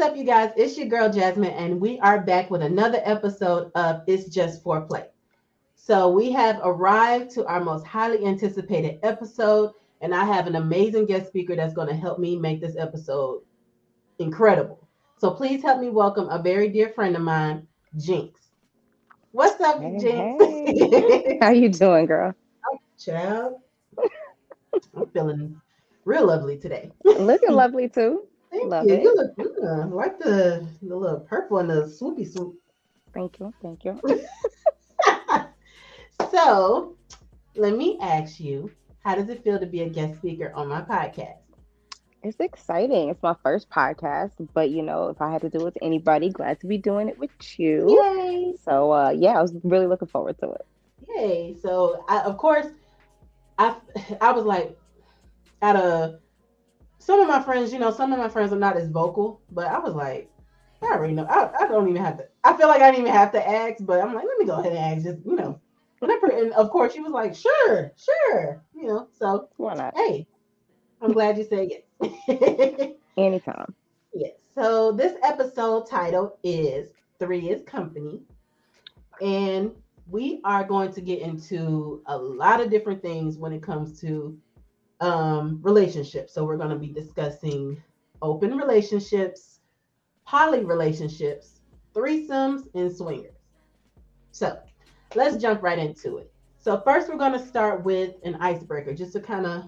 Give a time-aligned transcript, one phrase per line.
[0.00, 0.50] What's up, you guys?
[0.56, 5.04] It's your girl Jasmine, and we are back with another episode of It's Just Foreplay.
[5.74, 11.04] So, we have arrived to our most highly anticipated episode, and I have an amazing
[11.04, 13.42] guest speaker that's going to help me make this episode
[14.18, 14.88] incredible.
[15.18, 17.66] So, please help me welcome a very dear friend of mine,
[17.98, 18.40] Jinx.
[19.32, 20.42] What's up, Hey, Jinx?
[20.42, 21.38] hey.
[21.42, 22.34] How you doing, girl?
[22.98, 23.56] Child,
[24.96, 25.60] I'm feeling
[26.06, 26.90] real lovely today.
[27.04, 28.29] Looking lovely too.
[28.50, 28.94] Thank Love you.
[28.94, 29.02] it.
[29.02, 29.64] You look good.
[29.64, 32.56] I like the, the little purple and the swoopy swoop.
[33.14, 33.52] Thank you.
[33.62, 34.00] Thank you.
[36.30, 36.96] so,
[37.56, 38.70] let me ask you,
[39.04, 41.38] how does it feel to be a guest speaker on my podcast?
[42.22, 43.08] It's exciting.
[43.08, 46.28] It's my first podcast, but you know, if I had to do it with anybody,
[46.28, 47.98] glad to be doing it with you.
[47.98, 48.54] Yay!
[48.62, 50.66] So uh yeah, I was really looking forward to it.
[51.08, 51.56] Yay!
[51.62, 52.66] So, I, of course,
[53.58, 53.76] I
[54.20, 54.76] I was like,
[55.62, 56.20] out of
[57.00, 59.66] some of my friends, you know, some of my friends are not as vocal, but
[59.66, 60.30] I was like,
[60.82, 61.24] I already know.
[61.24, 62.28] I, I don't even have to.
[62.44, 64.60] I feel like I didn't even have to ask, but I'm like, let me go
[64.60, 65.04] ahead and ask.
[65.04, 65.58] Just you know,
[65.98, 66.28] whenever.
[66.28, 68.62] And of course, she was like, sure, sure.
[68.74, 69.96] You know, so Why not?
[69.96, 70.26] hey,
[71.00, 72.90] I'm glad you said yes.
[73.16, 73.74] Anytime.
[74.14, 74.32] yes.
[74.54, 78.20] So this episode title is Three is Company.
[79.22, 79.72] And
[80.06, 84.36] we are going to get into a lot of different things when it comes to
[85.00, 86.34] um, relationships.
[86.34, 87.82] So we're going to be discussing
[88.22, 89.60] open relationships,
[90.26, 91.60] poly relationships,
[91.94, 93.34] threesomes, and swingers.
[94.32, 94.58] So
[95.14, 96.32] let's jump right into it.
[96.58, 99.64] So first, we're going to start with an icebreaker, just to kind of,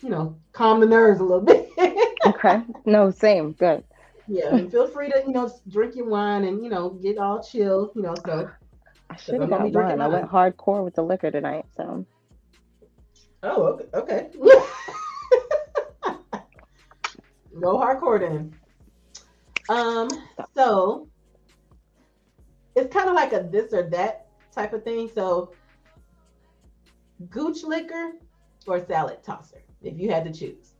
[0.00, 1.70] you know, calm the nerves a little bit.
[2.26, 2.60] Okay.
[2.84, 3.52] No, same.
[3.52, 3.84] Good.
[4.26, 7.40] yeah, and feel free to, you know, drink your wine and you know get all
[7.40, 8.16] chill, you know.
[8.24, 8.50] So,
[9.08, 10.00] I should have got be drinking.
[10.00, 11.66] I went hardcore with the liquor tonight.
[11.76, 12.04] So
[13.46, 14.28] oh, okay, okay.
[17.60, 18.54] Go hardcore then.
[19.68, 20.08] Um,
[20.54, 21.08] so
[22.74, 25.10] it's kind of like a this or that type of thing.
[25.12, 25.52] So,
[27.30, 28.12] gooch licker
[28.66, 30.74] or salad tosser, if you had to choose.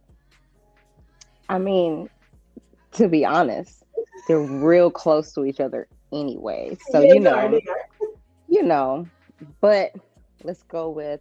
[1.48, 2.10] I mean,
[2.92, 3.84] to be honest,
[4.28, 6.76] they're real close to each other anyway.
[6.90, 7.60] So Yeah, you know,
[8.48, 9.06] you know.
[9.60, 9.92] But
[10.44, 11.20] let's go with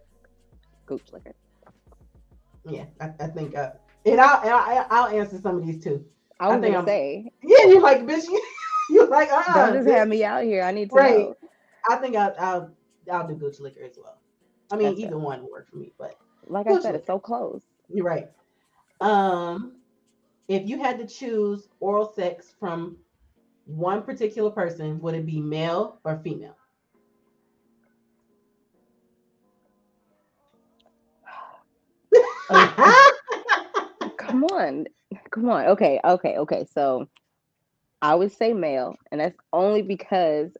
[0.85, 1.34] gooch licker.
[2.68, 3.56] Yeah, I, I think.
[3.56, 3.72] Uh,
[4.06, 6.06] and I'll, I'll I'll answer some of these too.
[6.40, 8.25] I was think gonna I'm- say, Yeah, you're like, bitch.
[8.28, 8.41] You,
[8.90, 10.63] you're like, uh, don't just have me out here.
[10.63, 11.18] I need to Right.
[11.19, 11.35] know.
[11.90, 12.72] I think I'll, I'll
[13.12, 14.18] I'll do Gooch licker as well.
[14.72, 15.19] I mean, That's either it.
[15.19, 17.62] one will work for me, but Like I said, it's so close.
[17.94, 18.29] you're right.
[19.01, 19.74] Um,
[20.47, 22.97] if you had to choose oral sex from
[23.66, 26.56] one particular person, would it be male or female?
[34.17, 34.85] Come on,
[35.31, 35.66] come on.
[35.67, 36.67] Okay, okay, okay.
[36.73, 37.07] So
[38.01, 40.51] I would say male, and that's only because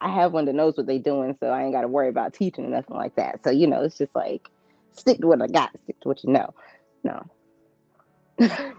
[0.00, 2.34] I have one that knows what they're doing, so I ain't got to worry about
[2.34, 3.42] teaching or nothing like that.
[3.44, 4.48] So you know, it's just like
[4.92, 6.54] stick to what I got, stick to what you know.
[7.04, 7.24] No.
[8.40, 8.74] I'm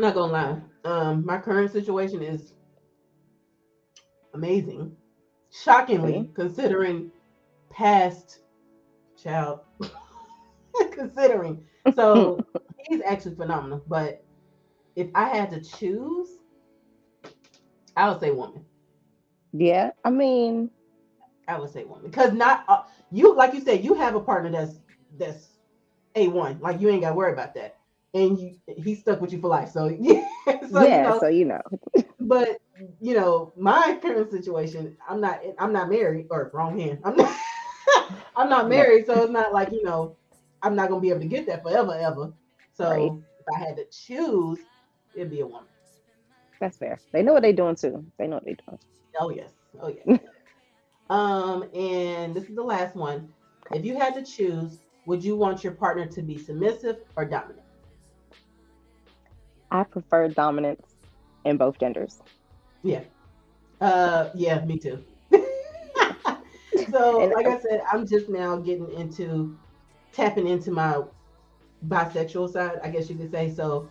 [0.00, 0.60] not gonna lie.
[0.84, 2.54] Um, my current situation is
[4.34, 4.96] amazing,
[5.50, 6.30] shockingly See?
[6.34, 7.10] considering
[7.70, 8.40] past
[9.22, 9.60] child.
[10.92, 12.44] considering, so
[12.88, 13.82] he's actually phenomenal.
[13.86, 14.24] But
[14.96, 16.28] if I had to choose,
[17.96, 18.64] I would say woman.
[19.52, 20.70] yeah, I mean,
[21.48, 23.34] I would say woman because not uh, you.
[23.34, 24.80] Like you said, you have a partner that's
[25.18, 25.48] that's
[26.14, 26.58] a one.
[26.60, 27.76] Like you ain't got to worry about that,
[28.14, 29.70] and you he's stuck with you for life.
[29.70, 30.24] So yeah,
[30.70, 31.02] so, you yeah.
[31.02, 31.62] know, so you know,
[32.20, 32.58] but
[33.00, 37.36] you know my current situation i'm not i'm not married or wrong hand i'm not
[38.36, 40.16] i'm not married so it's not like you know
[40.62, 42.32] i'm not gonna be able to get that forever ever
[42.72, 43.12] so Right.
[43.40, 44.58] if i had to choose
[45.14, 45.68] it'd be a woman
[46.60, 46.98] that's fair.
[47.12, 48.04] They know what they're doing too.
[48.18, 48.78] They know what they're doing.
[49.20, 50.18] oh yes oh yes
[51.10, 53.28] um and this is the last one
[53.72, 57.62] if you had to choose would you want your partner to be submissive or dominant
[59.70, 60.94] I prefer dominance
[61.44, 62.20] in both genders.
[62.82, 63.02] yeah
[63.80, 65.04] uh yeah me too
[66.90, 69.56] so like i said i'm just now getting into
[70.18, 71.00] tapping into my
[71.86, 73.88] bisexual side i guess you could say so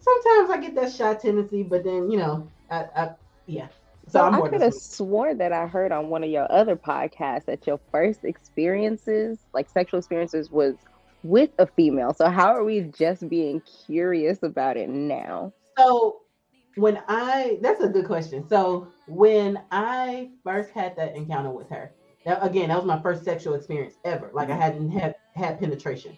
[0.00, 3.10] sometimes i get that shy tendency but then you know i, I
[3.46, 3.68] yeah
[4.08, 7.66] so, I could have sworn that I heard on one of your other podcasts that
[7.66, 10.74] your first experiences, like sexual experiences, was
[11.22, 12.12] with a female.
[12.12, 15.54] So how are we just being curious about it now?
[15.78, 16.20] So
[16.76, 18.46] when I that's a good question.
[18.46, 21.92] So when I first had that encounter with her,
[22.24, 24.30] that, again, that was my first sexual experience ever.
[24.32, 26.16] Like I hadn't had had penetration.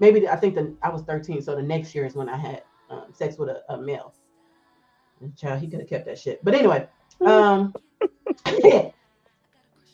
[0.00, 2.62] Maybe I think that I was 13, so the next year is when I had
[2.90, 4.12] um, sex with a, a male.
[5.36, 6.44] child, he could have kept that shit.
[6.44, 6.86] But anyway,
[7.24, 7.74] um,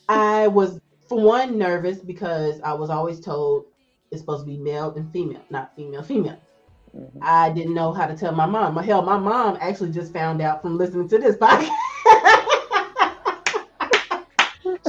[0.09, 3.65] I was for one nervous because I was always told
[4.11, 6.39] it's supposed to be male and female, not female female.
[6.95, 7.19] Mm-hmm.
[7.21, 8.75] I didn't know how to tell my mom.
[8.77, 11.69] Hell, my mom actually just found out from listening to this podcast.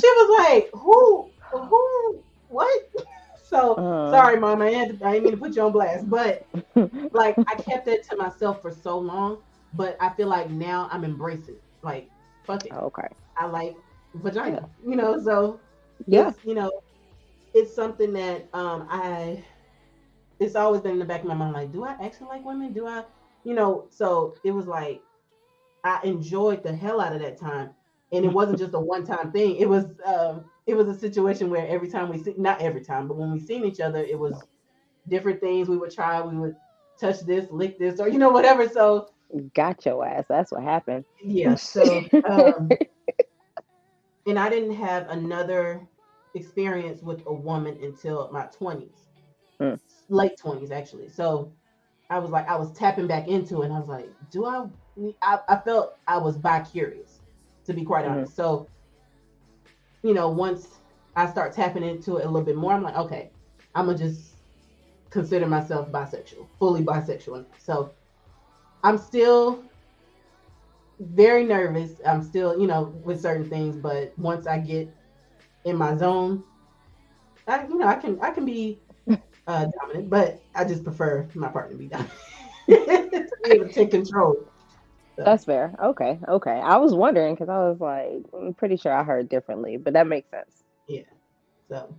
[0.01, 2.91] she was like, "Who, who, what?"
[3.47, 4.63] So uh, sorry, mom.
[4.63, 6.47] I had to, I didn't mean to put you on blast, but
[7.13, 9.39] like I kept it to myself for so long.
[9.75, 11.57] But I feel like now I'm embracing.
[11.83, 12.09] Like,
[12.45, 12.73] fuck it.
[12.73, 13.07] Okay.
[13.37, 13.77] I like
[14.15, 14.69] vagina.
[14.83, 14.91] Yeah.
[14.91, 15.61] You know, so
[16.07, 16.73] yeah, you know,
[17.53, 19.45] it's something that um I.
[20.41, 21.53] It's always been in the back of my mind.
[21.53, 22.73] Like, do I actually like women?
[22.73, 23.05] Do I,
[23.45, 23.87] you know?
[23.91, 25.03] So it was like
[25.85, 27.71] I enjoyed the hell out of that time,
[28.15, 29.57] and it wasn't just a one time thing.
[29.57, 29.87] It was.
[30.05, 33.33] um it was a situation where every time we see not every time, but when
[33.33, 34.47] we seen each other, it was
[35.09, 36.21] different things we would try.
[36.23, 36.57] We would
[36.99, 38.69] touch this, lick this, or you know, whatever.
[38.69, 39.09] So
[39.55, 40.25] got your ass.
[40.29, 41.05] That's what happened.
[41.23, 41.55] Yeah.
[41.55, 42.71] So um,
[44.27, 45.87] and I didn't have another
[46.35, 49.07] experience with a woman until my 20s.
[49.61, 49.79] Mm.
[50.09, 51.09] Late 20s actually.
[51.09, 51.53] So
[52.11, 54.65] I was like, I was tapping back into it and I was like, do I
[55.23, 57.14] I, I felt I was bi curious,
[57.65, 58.15] to be quite mm-hmm.
[58.15, 58.37] honest.
[58.37, 58.69] So
[60.03, 60.69] you know, once
[61.17, 63.31] I start tapping into it a little bit more, I'm like, okay,
[63.75, 64.35] I'm gonna just
[65.11, 67.47] consider myself bisexual, fully bisexual.
[67.59, 67.91] So
[68.85, 69.65] I'm still
[71.01, 71.93] very nervous.
[72.07, 74.95] I'm still, you know, with certain things, but once I get
[75.65, 76.45] in my zone,
[77.49, 78.79] I, you know, I can I can be
[79.47, 82.13] uh, dominant, but I just prefer my partner to be dominant
[82.69, 84.37] to be able to take control.
[85.17, 85.75] That's fair.
[85.83, 86.19] Okay.
[86.29, 86.51] Okay.
[86.51, 90.07] I was wondering because I was like, I'm pretty sure I heard differently, but that
[90.07, 90.65] makes sense.
[90.89, 91.03] Yeah.
[91.69, 91.95] So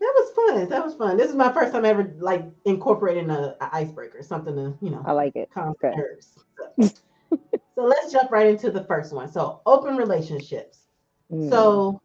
[0.00, 0.68] that was fun.
[0.68, 1.16] That was fun.
[1.16, 5.02] This is my first time ever like incorporating a, a icebreaker, something to you know.
[5.06, 5.50] I like it.
[5.52, 6.38] Calm nerves.
[6.58, 6.88] So.
[7.34, 9.30] so let's jump right into the first one.
[9.30, 10.80] So open relationships.
[11.32, 11.48] Mm.
[11.48, 12.00] So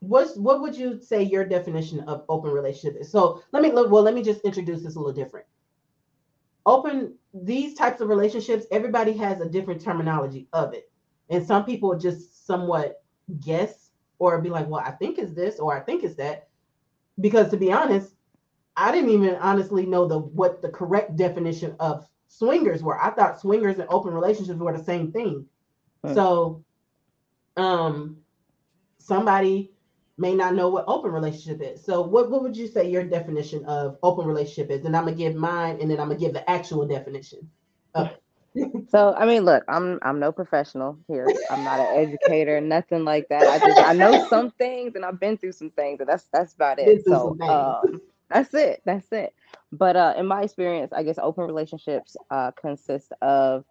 [0.00, 3.10] what's what would you say your definition of open relationship is?
[3.10, 5.46] So let me look well let me just introduce this a little different
[6.66, 10.90] open these types of relationships everybody has a different terminology of it.
[11.30, 13.02] And some people just somewhat
[13.40, 16.48] guess or be like well i think it's this or i think it's that.
[17.20, 18.14] Because to be honest
[18.76, 23.00] i didn't even honestly know the what the correct definition of swingers were.
[23.00, 25.46] I thought swingers and open relationships were the same thing.
[26.04, 26.14] Hmm.
[26.14, 26.64] so
[27.56, 28.18] um
[28.98, 29.72] somebody
[30.18, 31.84] may not know what open relationship is.
[31.84, 34.84] So what, what would you say your definition of open relationship is?
[34.84, 37.50] And I'm gonna give mine and then I'm gonna give the actual definition.
[38.88, 41.28] so I mean, look, I'm I'm no professional here.
[41.50, 43.42] I'm not an educator, nothing like that.
[43.48, 46.54] I just I know some things and I've been through some things, and that's that's
[46.54, 47.04] about it.
[47.04, 48.82] So um, that's it.
[48.84, 49.34] That's it.
[49.72, 53.64] But uh, in my experience, I guess open relationships uh, consist of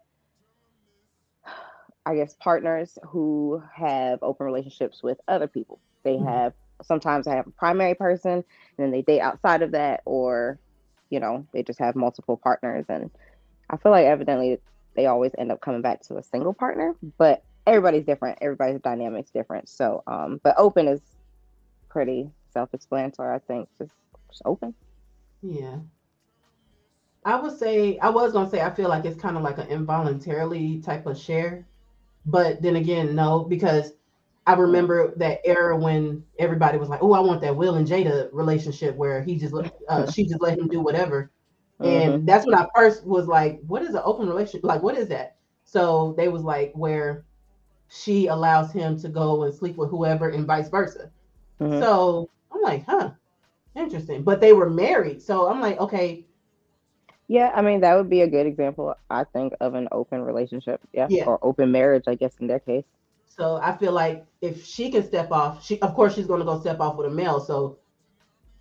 [2.06, 5.80] I guess partners who have open relationships with other people.
[6.06, 6.28] They mm-hmm.
[6.28, 8.44] have sometimes I have a primary person and
[8.78, 10.58] then they date outside of that, or
[11.10, 12.86] you know, they just have multiple partners.
[12.88, 13.10] And
[13.70, 14.58] I feel like evidently
[14.94, 18.38] they always end up coming back to a single partner, but everybody's different.
[18.40, 19.68] Everybody's dynamics different.
[19.68, 21.00] So, um, but open is
[21.88, 23.34] pretty self-explanatory.
[23.34, 23.92] I think just,
[24.30, 24.74] just open.
[25.42, 25.76] Yeah.
[27.24, 29.66] I would say I was gonna say I feel like it's kind of like an
[29.66, 31.66] involuntarily type of share,
[32.24, 33.94] but then again, no, because
[34.46, 38.28] I remember that era when everybody was like, "Oh, I want that Will and Jada
[38.32, 39.54] relationship where he just
[39.88, 41.30] uh, she just let him do whatever,"
[41.80, 42.26] and mm-hmm.
[42.26, 44.64] that's when I first was like, "What is an open relationship?
[44.64, 47.24] Like, what is that?" So they was like where
[47.88, 51.10] she allows him to go and sleep with whoever and vice versa.
[51.60, 51.80] Mm-hmm.
[51.80, 53.10] So I'm like, huh,
[53.74, 54.22] interesting.
[54.22, 56.24] But they were married, so I'm like, okay.
[57.28, 60.80] Yeah, I mean that would be a good example, I think, of an open relationship.
[60.92, 61.24] Yeah, yeah.
[61.24, 62.84] or open marriage, I guess, in their case.
[63.26, 66.46] So I feel like if she can step off, she of course she's going to
[66.46, 67.40] go step off with a male.
[67.40, 67.78] So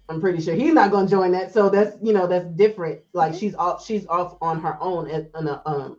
[0.10, 1.54] I'm pretty sure he's not going to join that.
[1.54, 3.02] So that's you know that's different.
[3.14, 3.40] Like mm-hmm.
[3.40, 5.98] she's off she's off on her own at, on a, um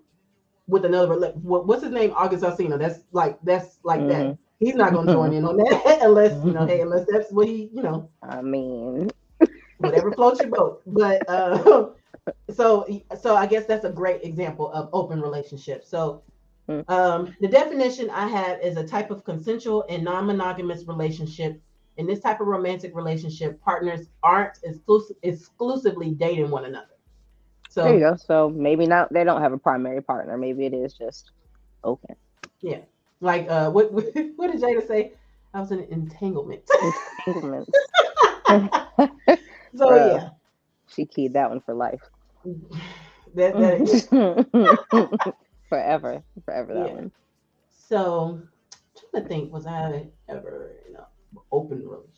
[0.69, 2.79] with another what's his name August Alsina.
[2.79, 4.29] That's like that's like mm-hmm.
[4.29, 4.39] that.
[4.59, 7.47] He's not going to join in on that unless you know hey unless that's what
[7.47, 8.11] he you know.
[8.23, 9.11] I mean,
[9.79, 10.83] whatever floats your boat.
[10.87, 11.91] But uh,
[12.55, 12.87] so
[13.21, 15.89] so I guess that's a great example of open relationships.
[15.89, 16.23] So
[16.69, 16.89] Mm.
[16.91, 21.61] Um, the definition I have is a type of consensual and non-monogamous relationship.
[21.97, 26.89] In this type of romantic relationship, partners aren't exclusive, exclusively dating one another.
[27.71, 28.17] So there you go.
[28.17, 30.37] So maybe not they don't have a primary partner.
[30.37, 31.31] Maybe it is just
[31.85, 32.17] open.
[32.61, 32.81] Yeah.
[33.21, 35.13] Like uh what what, did Jada say?
[35.55, 36.63] I was in an entanglement.
[37.27, 37.69] Entanglement.
[39.75, 40.29] so Bruh, yeah.
[40.89, 42.01] She keyed that one for life.
[43.35, 45.35] that, that
[45.69, 46.95] forever, forever that Yeah.
[46.95, 47.13] one.
[47.71, 48.49] So, I'm
[49.13, 51.03] trying to think, was I ever in an
[51.53, 52.13] open relationship?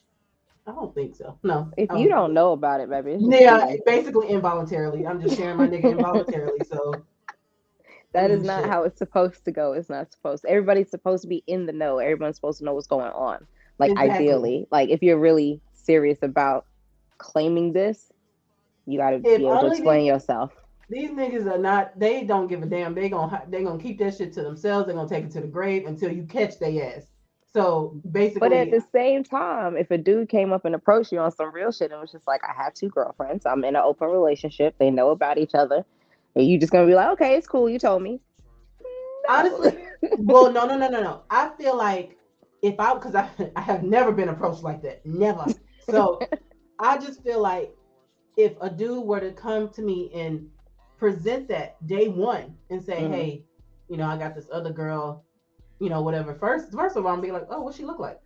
[0.67, 1.39] I don't think so.
[1.43, 1.71] No.
[1.79, 5.07] If I you don't know about it, baby, Yeah, basically involuntarily.
[5.07, 6.61] I'm just sharing my nigga involuntarily.
[6.71, 6.93] So
[8.13, 8.71] that is not shit.
[8.71, 9.73] how it's supposed to go.
[9.73, 10.45] It's not supposed.
[10.47, 11.99] Everybody's supposed to be in the know.
[11.99, 13.47] Everyone's supposed to know what's going on.
[13.79, 14.15] Like Exactly.
[14.15, 16.67] ideally, like if you're really serious about
[17.17, 18.13] claiming this,
[18.87, 20.53] you got to be able to explain they- yourself.
[20.89, 21.99] These niggas are not.
[21.99, 22.95] They don't give a damn.
[22.95, 24.87] They gonna they gonna keep that shit to themselves.
[24.87, 27.07] They're gonna take it to the grave until you catch their ass.
[27.53, 31.19] So basically, But at the same time, if a dude came up and approached you
[31.19, 33.83] on some real shit and was just like, I have two girlfriends, I'm in an
[33.83, 35.85] open relationship, they know about each other,
[36.35, 38.21] and you just gonna be like, okay, it's cool, you told me.
[38.81, 39.35] No.
[39.35, 39.79] Honestly,
[40.19, 41.23] well, no, no, no, no, no.
[41.31, 42.19] I feel like
[42.63, 45.47] if I, because I, I have never been approached like that, never.
[45.91, 46.21] So
[46.79, 47.75] I just feel like
[48.37, 50.49] if a dude were to come to me and
[50.99, 53.09] present that day one and say, Mhm.
[53.09, 53.47] hey,
[53.89, 55.25] you know, I got this other girl,
[55.81, 56.35] you know, whatever.
[56.35, 58.21] First, first of all, I'm be like, oh, what she look like?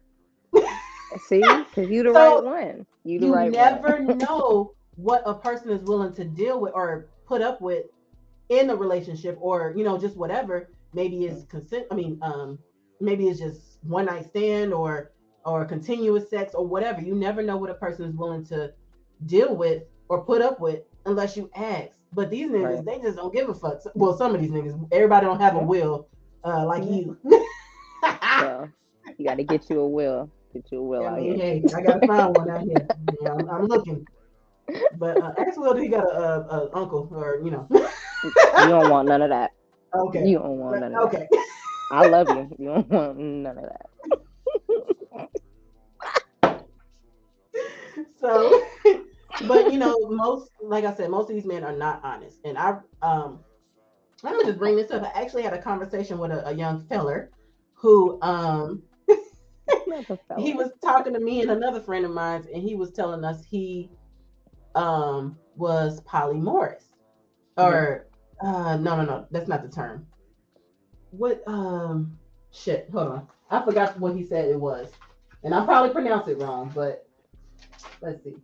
[1.16, 2.86] See, because you the So, right one.
[3.04, 4.00] You the you right never one.
[4.00, 7.86] know what a person is willing to deal with or put up with
[8.48, 12.58] in a relationship or you know just whatever maybe it's consent i mean um
[13.00, 15.10] maybe it's just one night stand or
[15.44, 18.72] or continuous sex or whatever you never know what a person is willing to
[19.24, 22.84] deal with or put up with unless you ask but these niggas Right.
[22.84, 25.62] they just don't give a fuck well some of these niggas everybody don't have a
[25.62, 26.08] will
[26.44, 27.16] uh like you
[28.40, 28.68] So
[29.18, 30.30] you got to get you a will.
[30.52, 31.36] Get you a will I out mean, here.
[31.36, 32.86] hey, I gotta find one out here.
[33.22, 34.04] Yeah, I'm, I'm looking.
[34.98, 37.66] But uh, ask Will, do he got a, a, a uncle or you know?
[38.22, 38.32] You
[38.68, 39.50] don't want none of that.
[39.94, 40.26] okay.
[40.26, 41.26] You don't want none of okay.
[41.30, 41.46] that.
[41.90, 42.48] I love you.
[42.58, 43.86] You don't want none of that.
[48.20, 48.62] So,
[49.46, 52.38] but you know, most like I said, most of these men are not honest.
[52.44, 53.40] And I um,
[54.24, 55.02] I'm gonna just bring this up.
[55.02, 57.30] I actually had a conversation with a, a young feller
[57.74, 58.82] who um
[60.38, 63.44] he was talking to me and another friend of mine, and he was telling us
[63.44, 63.90] he
[64.74, 66.84] um was polymorous.
[67.56, 68.06] Or
[68.40, 70.06] uh no no no, that's not the term.
[71.10, 72.18] What um
[72.52, 73.28] shit, hold on.
[73.50, 74.90] I forgot what he said it was.
[75.44, 77.04] And I probably pronounced it wrong, but
[78.00, 78.36] let's see.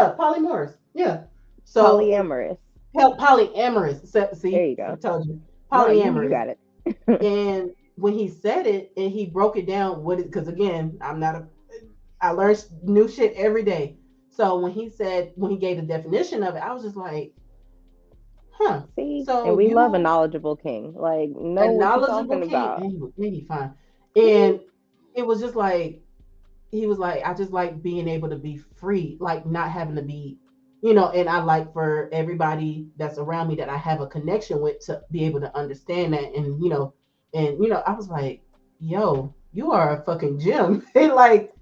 [0.00, 0.74] Yeah, polymorous.
[0.94, 1.22] Yeah.
[1.64, 2.58] So polyamorous.
[2.96, 4.08] Poly- polyamorous.
[4.08, 4.92] So, see, There you go.
[4.92, 5.32] I told you.
[5.34, 5.40] You-
[5.72, 6.58] Polyamorous you got it.
[7.22, 11.20] and when he said it and he broke it down what it because again i'm
[11.20, 11.46] not a
[12.20, 13.96] i learn new shit every day
[14.30, 17.34] so when he said when he gave the definition of it i was just like
[18.52, 20.94] huh See, So and we love a knowledgeable king.
[20.96, 22.82] Like, no, a what you're knowledgeable talking king about.
[22.82, 23.74] and he, was- and he fine
[24.16, 24.60] and
[25.14, 26.02] it was just like
[26.70, 30.02] he was like i just like being able to be free like not having to
[30.02, 30.38] be
[30.82, 34.60] you know and i like for everybody that's around me that i have a connection
[34.60, 36.94] with to be able to understand that and you know
[37.34, 38.40] and you know i was like
[38.78, 41.52] yo you are a fucking gem and like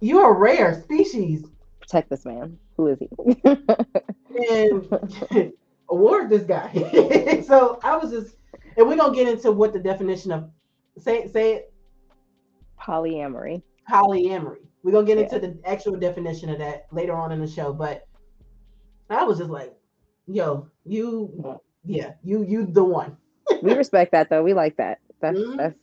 [0.00, 1.44] you're a rare species
[1.84, 2.58] Protect this man.
[2.78, 3.10] Who is he?
[3.44, 5.52] and
[5.90, 7.42] award this guy.
[7.46, 8.36] so I was just,
[8.78, 10.48] and we're gonna get into what the definition of
[10.96, 11.74] say say it
[12.80, 13.62] Polyamory.
[13.90, 14.66] Polyamory.
[14.82, 17.72] We're gonna get into the actual definition of that later on in the show.
[17.72, 18.06] But
[19.10, 19.74] I was just like,
[20.26, 23.16] yo, you, yeah, you, you the one.
[23.62, 24.42] We respect that though.
[24.42, 24.98] We like that.
[25.20, 25.56] That's Mhm.
[25.56, 25.78] that's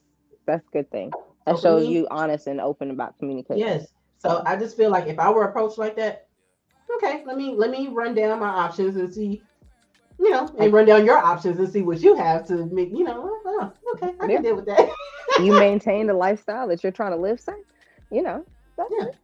[0.46, 1.10] that's a good thing.
[1.46, 3.58] That So shows me- you honest and open about communication.
[3.58, 3.86] Yes.
[4.18, 6.28] So I just feel like if I were approached like that,
[6.96, 9.44] okay, let me let me run down my options and see,
[10.20, 13.02] you know, and run down your options and see what you have to make, you
[13.04, 14.34] know, oh, okay, I Yeah.
[14.34, 14.88] can deal with that.
[15.40, 17.56] you maintain the lifestyle that you're trying to live, sir.
[18.12, 18.44] You know.
[18.76, 19.06] That's Yeah.
[19.06, 19.16] it.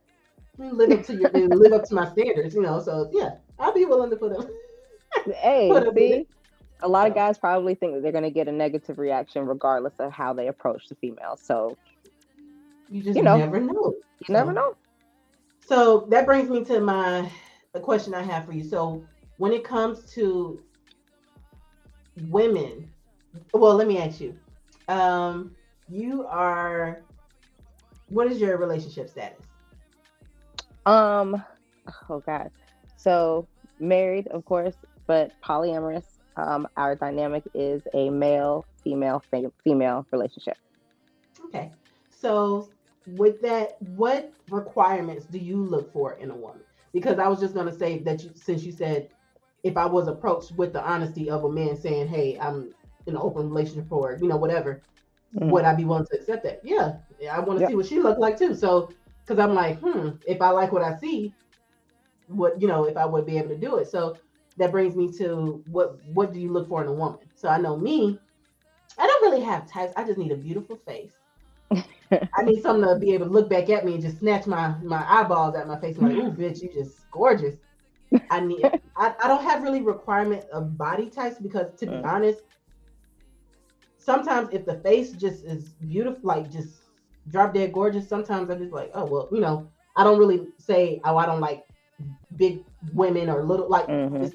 [0.59, 2.81] I mean, live up to your live up to my standards, you know.
[2.81, 4.49] So yeah, I'll be willing to put them.
[5.41, 6.27] Hey, Put in see,
[6.83, 9.95] a lot of guys probably think that they're going to get a negative reaction regardless
[9.99, 11.37] of how they approach the female.
[11.41, 11.77] So
[12.89, 13.37] You just You know.
[13.39, 13.95] never know.
[14.27, 14.75] you never So- know.
[15.67, 17.31] So that brings me to my
[17.73, 18.65] the question I have for you.
[18.65, 19.03] So
[19.39, 20.63] when it comes to
[22.29, 22.91] women,
[23.55, 24.37] well, let me ask you.
[24.89, 25.55] Um,
[25.89, 27.03] you are
[28.09, 29.45] what is your relationship status?
[30.87, 31.43] Um,
[32.09, 32.51] oh god.
[32.97, 33.47] So
[33.79, 34.75] married, of course,
[35.07, 36.05] but polyamorous.
[36.37, 40.57] Um, our dynamic is a male, female, fe- female relationship.
[41.47, 41.73] Okay.
[42.11, 42.71] So
[43.17, 46.63] with that, what requirements do you look for in a woman?
[46.93, 49.11] Because I was just gonna say that you since you said
[49.65, 52.73] if I was approached with the honesty of a man saying, Hey, I'm
[53.07, 54.83] in an open relationship or you know, whatever,
[55.33, 55.51] Mhm.
[55.51, 56.61] would I be willing to accept that?
[56.65, 56.99] Yeah.
[57.19, 57.67] yeah I want to Yep.
[57.67, 58.55] see what she looked like too.
[58.55, 58.95] So
[59.27, 61.35] because I'm like, hmm, if I like what I see,
[62.27, 63.89] what you know, if I would be able to do it.
[63.89, 64.19] So
[64.57, 67.21] that brings me to what what do you look for in a woman?
[67.35, 68.21] So I know me,
[68.99, 69.95] I don't really have types.
[69.97, 71.19] I just need a beautiful face.
[72.39, 74.77] I need someone to be able to look back at me and just snatch my
[74.83, 75.97] my eyeballs at my face.
[75.97, 77.57] I'm like, ooh, bitch, you just gorgeous.
[78.31, 78.71] I need.
[78.97, 82.05] I, I don't have really requirement of body types because to be Mm.
[82.05, 82.41] honest,
[83.99, 86.83] sometimes if the face just is beautiful, like just
[87.29, 91.01] drop dead gorgeous, sometimes I'm just like, oh well, you know, I don't really say,
[91.05, 91.65] oh, I don't like
[92.37, 94.21] big women or little like Mhm.
[94.21, 94.35] there's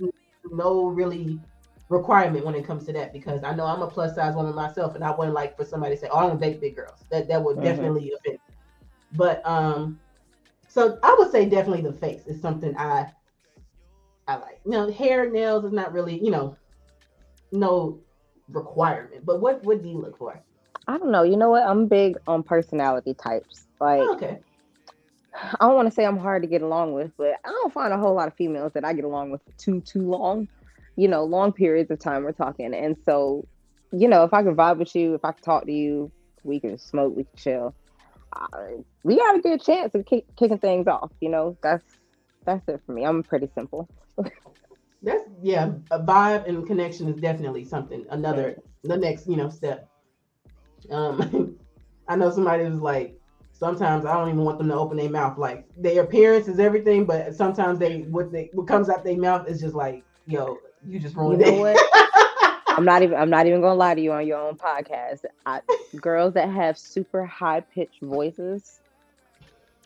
[0.51, 1.41] no really
[1.89, 4.95] requirement when it comes to that because I know I'm a plus size woman myself
[4.95, 7.05] and I wouldn't like for somebody to say, Oh, I don't date big girls.
[7.11, 7.61] That that would Mhm.
[7.61, 8.39] definitely offend.
[8.49, 8.55] me.
[9.11, 9.99] But um
[10.67, 13.11] so I would say definitely the face is something I
[14.27, 14.61] I like.
[14.65, 16.57] You know, hair, nails is not really, you know,
[17.51, 17.99] no
[18.49, 19.25] requirement.
[19.25, 20.39] But what what do you look for?
[20.87, 21.23] I don't know.
[21.23, 21.63] You know what?
[21.63, 23.65] I'm big on personality types.
[23.79, 24.39] Like oh, Okay.
[25.35, 27.91] I don't want to say I'm hard to get along with, but I don't find
[27.91, 30.47] a whole lot of females that I get along with for too too long.
[30.95, 33.47] You know, long periods of time we're talking, and so
[33.91, 36.11] you know, if I can vibe with you, if I can talk to you,
[36.43, 37.75] we can smoke, we can chill.
[38.33, 41.11] I, we got a good chance of kick, kicking things off.
[41.21, 41.85] You know, that's
[42.45, 43.03] that's it for me.
[43.05, 43.87] I'm pretty simple.
[45.03, 48.05] That's yeah, a vibe and connection is definitely something.
[48.09, 49.89] Another the next, you know, step.
[50.89, 51.57] Um
[52.07, 53.19] I know somebody was like,
[53.51, 55.37] sometimes I don't even want them to open their mouth.
[55.37, 59.47] Like their appearance is everything, but sometimes they what they what comes out their mouth
[59.47, 61.77] is just like, yo, you just You ruined know it.
[62.67, 65.25] I'm not even I'm not even gonna lie to you on your own podcast.
[65.45, 65.61] I,
[65.99, 68.79] girls that have super high pitched voices,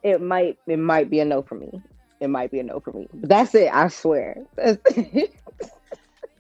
[0.04, 1.82] it might it might be a no for me.
[2.20, 3.08] It might be a no for me.
[3.14, 3.70] But that's it.
[3.74, 4.44] I swear.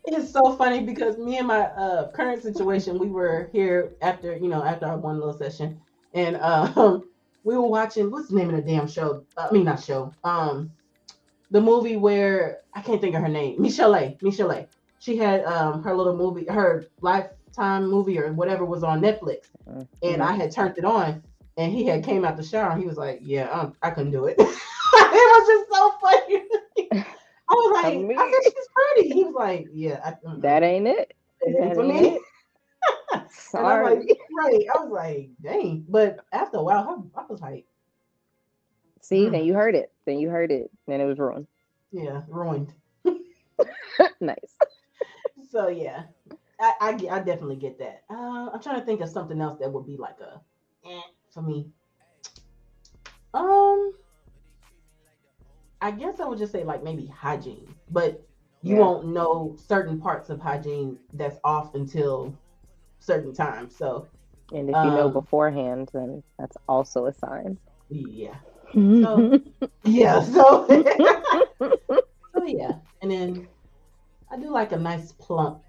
[0.10, 4.48] It's so funny because me and my uh, current situation, we were here after you
[4.48, 5.82] know after our one little session,
[6.14, 7.04] and um,
[7.44, 9.26] we were watching what's the name of the damn show?
[9.38, 10.14] I mean not show.
[10.24, 10.72] Um,
[11.52, 13.62] the movie where I can't think of her name.
[13.62, 14.16] Michelle.
[14.22, 14.66] Michelle.
[15.00, 19.50] She had um her little movie, her lifetime movie or whatever was on Netflix,
[20.02, 21.22] and I had turned it on,
[21.58, 24.12] and he had came out the shower, and he was like, "Yeah, um, I couldn't
[24.14, 24.40] do it."
[25.14, 27.04] it was just so funny.
[27.50, 29.10] I was like, I mean- I said she's pretty.
[29.14, 31.14] He was like, "Yeah, I, that ain't it.
[31.46, 32.22] that for ain't me." it.
[33.14, 33.96] And I'm Sorry.
[33.96, 34.66] like, right.
[34.76, 35.86] I was like, dang.
[35.88, 37.66] But after a while, I, I was like,
[39.02, 39.32] See, Mm.
[39.32, 39.92] then you heard it.
[40.06, 40.70] Then you heard it.
[40.86, 41.48] Then it was ruined.
[41.92, 42.74] yeah, ruined.
[44.20, 44.56] nice.
[45.50, 46.04] So yeah,
[46.60, 48.04] I, I get- I definitely get that.
[48.10, 50.42] Uh, I'm trying to think of something else that would be like a
[50.86, 51.70] eh, for me.
[53.34, 53.94] Um,
[55.82, 58.22] I guess I would just say like maybe hygiene, but
[58.64, 58.82] you Yeah.
[58.82, 62.34] won't know certain parts of hygiene that's off until
[63.00, 63.76] certain times.
[63.76, 64.08] So
[64.54, 67.58] And if you know Um, beforehand, then that's also a sign.
[67.90, 68.36] yeah,
[68.74, 69.40] So-
[69.84, 70.22] yeah.
[70.24, 70.66] So
[71.60, 73.48] so yeah, and then
[74.32, 75.62] I do like a nice plump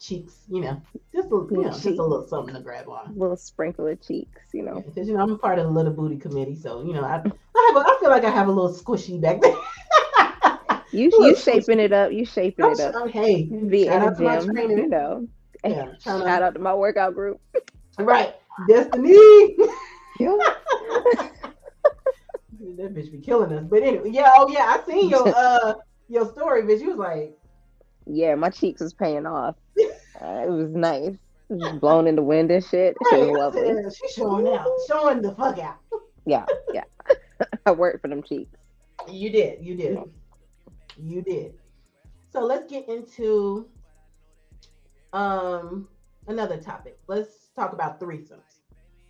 [0.00, 0.80] cheeks, you know,
[1.14, 3.12] just a, you know, just a little something to grab on.
[3.16, 4.80] little sprinkle of cheeks, you know.
[4.80, 7.22] Because you know I'm a part of the little booty committee, so you know I
[7.60, 9.56] I have a, I feel like I have a little squishy back there.
[10.92, 12.10] You you shaping it up.
[12.10, 12.94] You shaping I'm, it up.
[12.96, 14.76] I'm- hey, Be shout out to my trainer.
[14.76, 15.28] you know.
[15.64, 17.40] Yeah, Shout out to my workout group.
[17.98, 18.34] right,
[18.68, 19.56] Destiny.
[20.18, 20.36] Yeah.
[22.76, 23.64] that bitch be killing us.
[23.64, 25.74] But anyway, yeah, oh yeah, I seen your uh
[26.08, 26.80] your story, bitch.
[26.80, 27.38] You was like,
[28.04, 29.54] yeah, my cheeks was paying off.
[30.20, 31.14] Uh, it was nice.
[31.48, 32.96] It was blown in the wind and shit.
[33.00, 33.74] It hey, was lovely.
[33.98, 35.78] she's showing out, showing the fuck out.
[36.26, 36.44] Yeah,
[36.74, 36.84] yeah.
[37.66, 38.56] I worked for them cheeks.
[39.08, 39.64] You did.
[39.64, 39.98] You did.
[40.96, 41.54] You did.
[42.30, 43.68] So let's get into
[45.12, 45.88] um
[46.28, 46.98] another topic.
[47.06, 48.60] Let's talk about threesomes.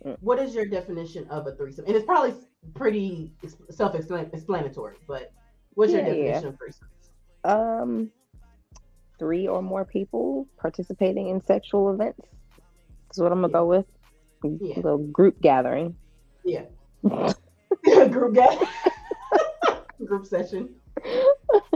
[0.05, 0.17] Mm.
[0.21, 1.85] What is your definition of a threesome?
[1.85, 2.33] And it's probably
[2.73, 3.31] pretty
[3.69, 5.31] self-explanatory, but
[5.75, 6.31] what's your Yeah, yeah.
[6.41, 7.81] definition of threesomes?
[7.81, 8.11] Um,
[9.19, 12.27] three or more people participating in sexual events.
[13.11, 13.59] Is what I'm gonna Yeah.
[13.59, 13.85] go with.
[14.43, 14.75] Yeah.
[14.75, 15.95] A little group gathering.
[16.43, 16.65] Yeah.
[18.11, 18.57] Group get
[20.05, 20.69] group session.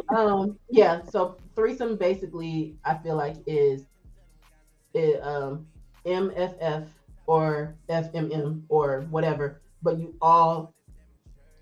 [0.09, 3.85] Um yeah, so threesome basically I feel like is
[4.93, 5.65] it um
[6.05, 6.87] MFF
[7.27, 10.73] or FMM or whatever, but you all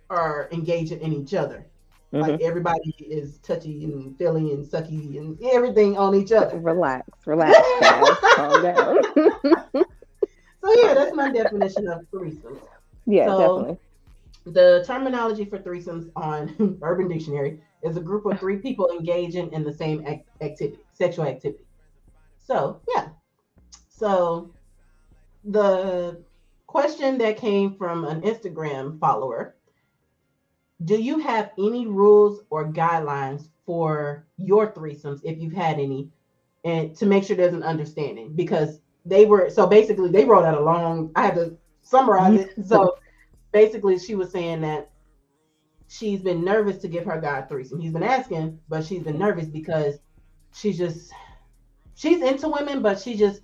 [0.09, 1.65] are engaging in each other.
[2.13, 2.21] Mhm.
[2.21, 6.59] Like everybody is touchy and feely and sucky and everything on each other.
[6.59, 8.17] Relax, relax, guys.
[8.35, 8.97] Calm down.
[10.63, 12.57] So yeah, that's my definition of threesome.
[13.05, 13.77] yeah, So- definitely.
[14.45, 19.63] The terminology for threesomes on Urban Dictionary is a group of three people engaging in
[19.63, 20.05] the same
[20.41, 21.63] activity, sexual activity.
[22.37, 23.09] So, yeah.
[23.87, 24.53] So,
[25.45, 26.21] the
[26.67, 29.55] question that came from an Instagram follower
[30.83, 36.09] Do you have any rules or guidelines for your threesomes if you've had any,
[36.65, 40.57] and to make sure there's an understanding because they were so basically they wrote out
[40.57, 41.11] a long.
[41.15, 42.65] I had to summarize it.
[42.65, 42.95] So
[43.53, 44.89] basically, she was saying that
[45.87, 47.79] she's been nervous to give her guy a threesome.
[47.79, 49.99] He's been asking, but she's been nervous because
[50.53, 51.11] she's just
[51.95, 53.41] she's into women, but she just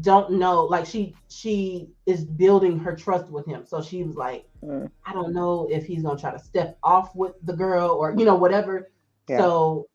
[0.00, 0.64] don't know.
[0.64, 3.66] Like she she is building her trust with him.
[3.66, 4.90] So she was like, Mm.
[5.04, 8.24] I don't know if he's gonna try to step off with the girl or you
[8.24, 8.90] know whatever.
[9.28, 9.38] Yeah.
[9.38, 9.88] So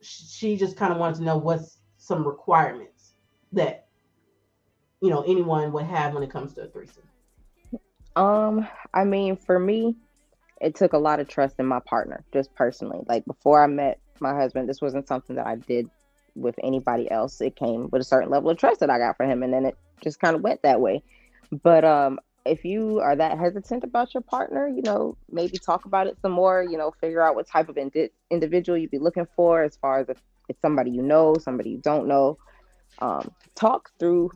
[0.00, 3.14] she just kind of wanted to know what's some requirements
[3.52, 3.86] that
[5.00, 7.07] you know anyone would have when it comes to a threesome.
[8.18, 9.94] Um, I mean, for me,
[10.60, 12.98] it took a lot of trust in my partner, just personally.
[13.06, 15.88] Like before I met my husband, this wasn't something that I did
[16.34, 17.40] with anybody else.
[17.40, 19.64] It came with a certain level of trust that I got for him, and then
[19.64, 21.04] it just kind of went that way.
[21.62, 26.08] But um, if you are that hesitant about your partner, you know, maybe talk about
[26.08, 26.64] it some more.
[26.64, 30.00] You know, figure out what type of indi- individual you'd be looking for, as far
[30.00, 32.36] as if it's somebody you know, somebody you don't know.
[33.00, 34.32] Um, talk through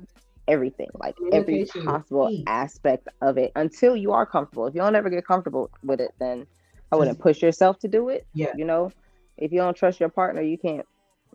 [0.49, 4.67] everything, like every possible aspect of it until you are comfortable.
[4.67, 6.47] If you don't ever get comfortable with it, then
[6.91, 8.27] I wouldn't push yourself to do it.
[8.35, 8.53] Yeah.
[8.57, 8.91] You know,
[9.39, 10.87] if you don't trust your partner, you can't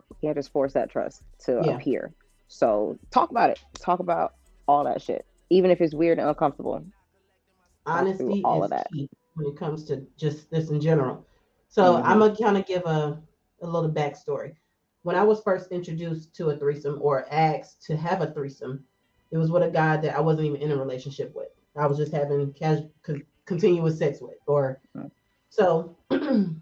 [0.10, 1.76] you can't just force that trust to Yeah.
[1.78, 2.14] appear.
[2.48, 3.60] So talk about it.
[3.80, 4.34] Talk about
[4.68, 6.84] all that shit, even if it's weird and uncomfortable.
[7.86, 8.88] Honesty all is of that.
[9.36, 11.24] when it comes to just this in general.
[11.70, 12.02] So Mhm.
[12.06, 13.22] I'm gonna kind of give a
[13.62, 14.56] a little backstory.
[15.02, 18.86] When I was first introduced to a threesome or asked to have a threesome,
[19.32, 21.50] it was with a guy that I wasn't even in a relationship with.
[21.76, 25.12] I was just having casual, con- continuous sex with, or Mm.
[25.50, 25.96] so.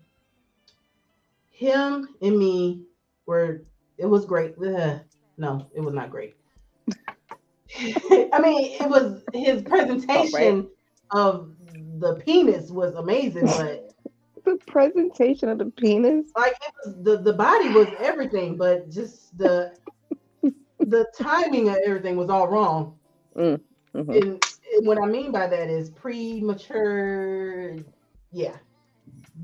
[1.51, 2.81] him and me
[3.25, 3.63] were.
[3.97, 4.55] It was great.
[4.61, 4.99] Ugh,
[5.37, 6.35] no, it was not great.
[7.79, 10.67] I mean, it was his presentation
[11.11, 11.51] of
[11.99, 13.91] the penis was amazing, but
[14.43, 16.27] The presentation of the penis.
[16.37, 19.75] like it was the the body was everything, but just the
[20.89, 22.97] the timing of everything was all wrong.
[23.35, 23.59] Mhm.
[23.95, 24.39] And,
[24.75, 27.75] and what I mean by that is premature.
[28.31, 28.57] Yeah,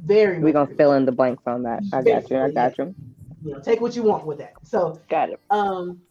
[0.04, 0.40] very.
[0.40, 1.84] We're gonna fill in the blanks on that.
[1.94, 2.38] I got you.
[2.38, 2.96] I got you.
[3.44, 4.54] You know, take what you want with that.
[4.64, 5.40] So Got it.
[5.50, 6.02] um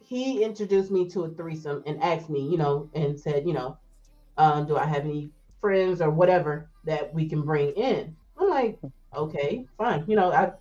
[0.00, 3.76] he introduced me to a threesome and asked me, you know, and said, you know,
[4.36, 8.16] um, do I have any friends or whatever that we can bring in?
[8.38, 8.78] I'm like,
[9.16, 10.04] okay, fine.
[10.06, 10.52] You know, I,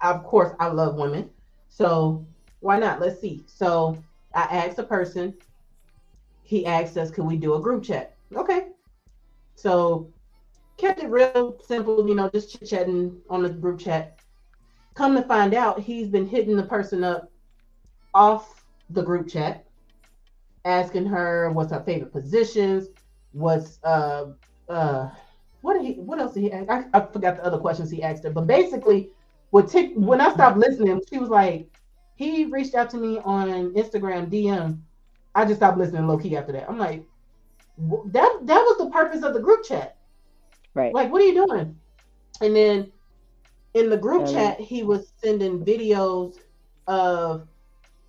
[0.00, 1.30] I of course I love women.
[1.68, 2.26] So
[2.60, 3.00] why not?
[3.00, 3.44] Let's see.
[3.46, 4.02] So
[4.34, 5.34] I asked a person,
[6.42, 8.16] he asked us, "Can we do a group chat?
[8.34, 8.68] Okay.
[9.54, 10.10] So
[10.78, 14.18] kept it real simple, you know, just chit chatting on the group chat.
[14.94, 17.30] Come to find out, he's been hitting the person up
[18.14, 19.64] off the group chat,
[20.64, 22.88] asking her what's her favorite positions,
[23.32, 24.32] what's uh
[24.68, 25.08] uh
[25.60, 26.68] what did he what else did he ask?
[26.70, 29.10] I, I forgot the other questions he asked her, but basically
[29.50, 31.68] when tick when I stopped listening, she was like,
[32.20, 34.82] he reached out to me on Instagram DM.
[35.34, 36.68] I just stopped listening low key after that.
[36.68, 37.04] I'm like,
[37.78, 39.96] that that was the purpose of the group chat.
[40.74, 40.94] Right.
[40.94, 41.76] Like, what are you doing?
[42.40, 42.92] And then
[43.74, 46.34] in the group Um, chat, he was sending videos
[46.86, 47.48] of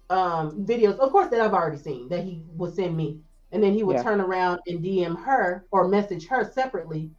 [0.10, 3.22] um videos, of course, that I've already seen that he would send me.
[3.52, 4.04] And then he would Yeah.
[4.04, 7.12] turn around and DM her or message her separately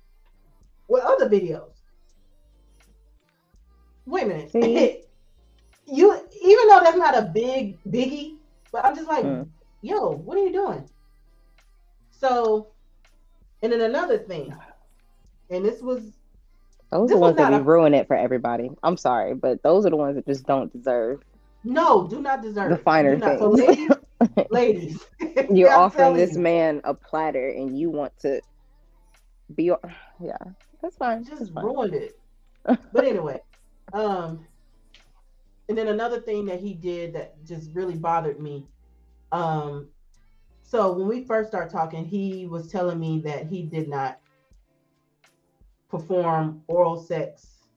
[0.88, 1.72] with other videos.
[4.06, 4.52] Wait a minute.
[5.86, 8.36] You even though that's not a big biggie,
[8.72, 9.48] but I'm just like, Mm.
[9.82, 10.88] yo, what are you doing?
[12.10, 12.68] So,
[13.62, 14.54] and then another thing,
[15.50, 16.12] and this was
[16.90, 18.70] Those This are the ones that not be a- ruin it for everybody.
[18.82, 21.22] I'm sorry, but those are the ones that just don't deserve.
[21.64, 23.38] no, do not deserve The finer do not.
[23.38, 23.78] So things.
[23.78, 23.90] ladies,
[24.50, 25.04] ladies,
[25.50, 28.40] You're I'm offering this you, man a platter, and you want to
[29.54, 29.72] be.
[30.20, 30.36] Yeah,
[30.82, 31.24] that's fine.
[31.24, 31.64] That's just fine.
[31.64, 32.12] ruined it.
[32.64, 33.40] but anyway,
[33.92, 34.46] um,
[35.72, 38.68] and then another thing that he did that just really bothered me.
[39.32, 39.88] Um,
[40.62, 44.18] so when we first start talking, he was telling me that he did not
[45.88, 47.68] perform oral sex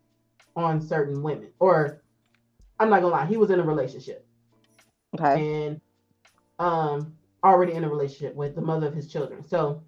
[0.57, 2.03] on certain women, or
[2.81, 4.27] I'm not gonna lie, he was in a relationship
[5.17, 5.45] Okay.
[5.65, 5.79] and
[6.59, 9.41] um already in a relationship with the mother of his children.
[9.41, 9.85] So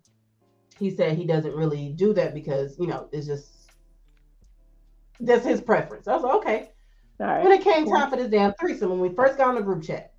[0.79, 3.69] he said he doesn't really do that because you know it's just
[5.19, 6.07] that's his preference.
[6.07, 6.71] I was like, okay.
[7.19, 9.61] All When it came time for this damn threesome, when we first got on the
[9.61, 10.13] group chat,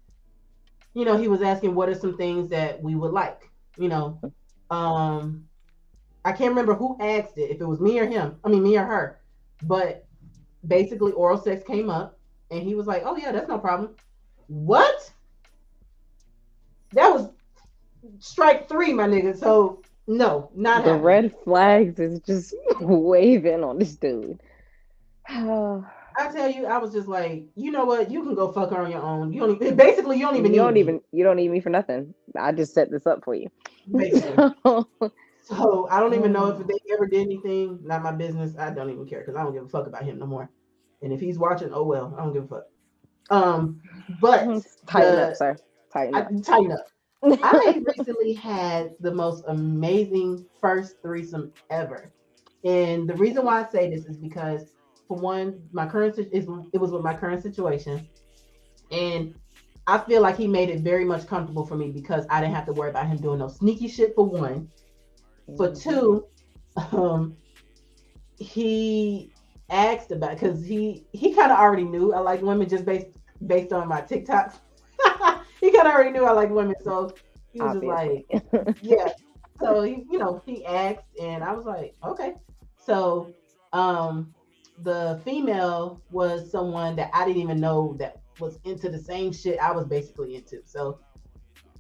[0.95, 3.49] you know, he was asking what are some things that we would like.
[3.77, 4.21] You know,
[4.71, 5.47] um,
[6.25, 8.37] I can't remember who asked it, if it was me or him.
[8.45, 9.21] I mean, me or her.
[9.63, 10.07] But
[10.67, 12.19] basically, oral sex came up,
[12.51, 13.95] and he was like, "Oh yeah, that's no problem."
[14.49, 15.13] What?
[16.93, 17.31] That was
[18.19, 19.37] strike three, my nigga.
[19.37, 21.03] So no, not The happening.
[21.05, 24.41] red flags is just waving on this dude.
[26.19, 28.11] I I tell you, I was just like, you know what?
[28.11, 29.33] You can go fuck her on your own.
[29.33, 31.51] You don't even basically you don't even you don't need even me, you don't need
[31.51, 32.15] me for nothing.
[32.39, 33.49] I just set this up for you.
[33.95, 34.55] basically.
[35.49, 37.79] So I don't even know if they ever did anything.
[37.83, 38.55] Not my business.
[38.59, 40.51] I don't even care because I don't give a fuck about him no more.
[41.01, 42.65] And if he's watching, oh well, I don't give a fuck.
[43.31, 43.81] Um,
[44.21, 44.45] but
[44.87, 45.57] Tighten the- up, sir.
[45.91, 46.29] Tighten I, up.
[46.43, 46.87] tighten up.
[47.43, 52.13] I recently had the most amazing first threesome ever.
[52.65, 54.73] And the reason why I say this is because,
[55.09, 58.07] for one, my current is it was with my current situation,
[58.93, 59.35] and
[59.87, 62.67] I feel like he made it very much comfortable for me because I didn't have
[62.67, 64.15] to worry about him doing no sneaky shit.
[64.15, 64.71] For one,
[65.57, 66.27] for two,
[66.93, 67.37] um,
[68.39, 69.33] he
[69.71, 73.09] asked about because he he kind of already knew I like women just based
[73.47, 74.59] based on my TikToks.
[75.61, 77.15] he kind of already knew I like women, so
[77.53, 78.27] he was Obviously.
[78.31, 79.09] just like, yeah.
[79.61, 82.35] So he, you know, he asked, and I was like, okay.
[82.77, 83.33] So,
[83.73, 84.35] um,
[84.83, 89.59] the female was someone that I didn't even know that was into the same shit
[89.59, 90.61] I was basically into.
[90.65, 91.01] So,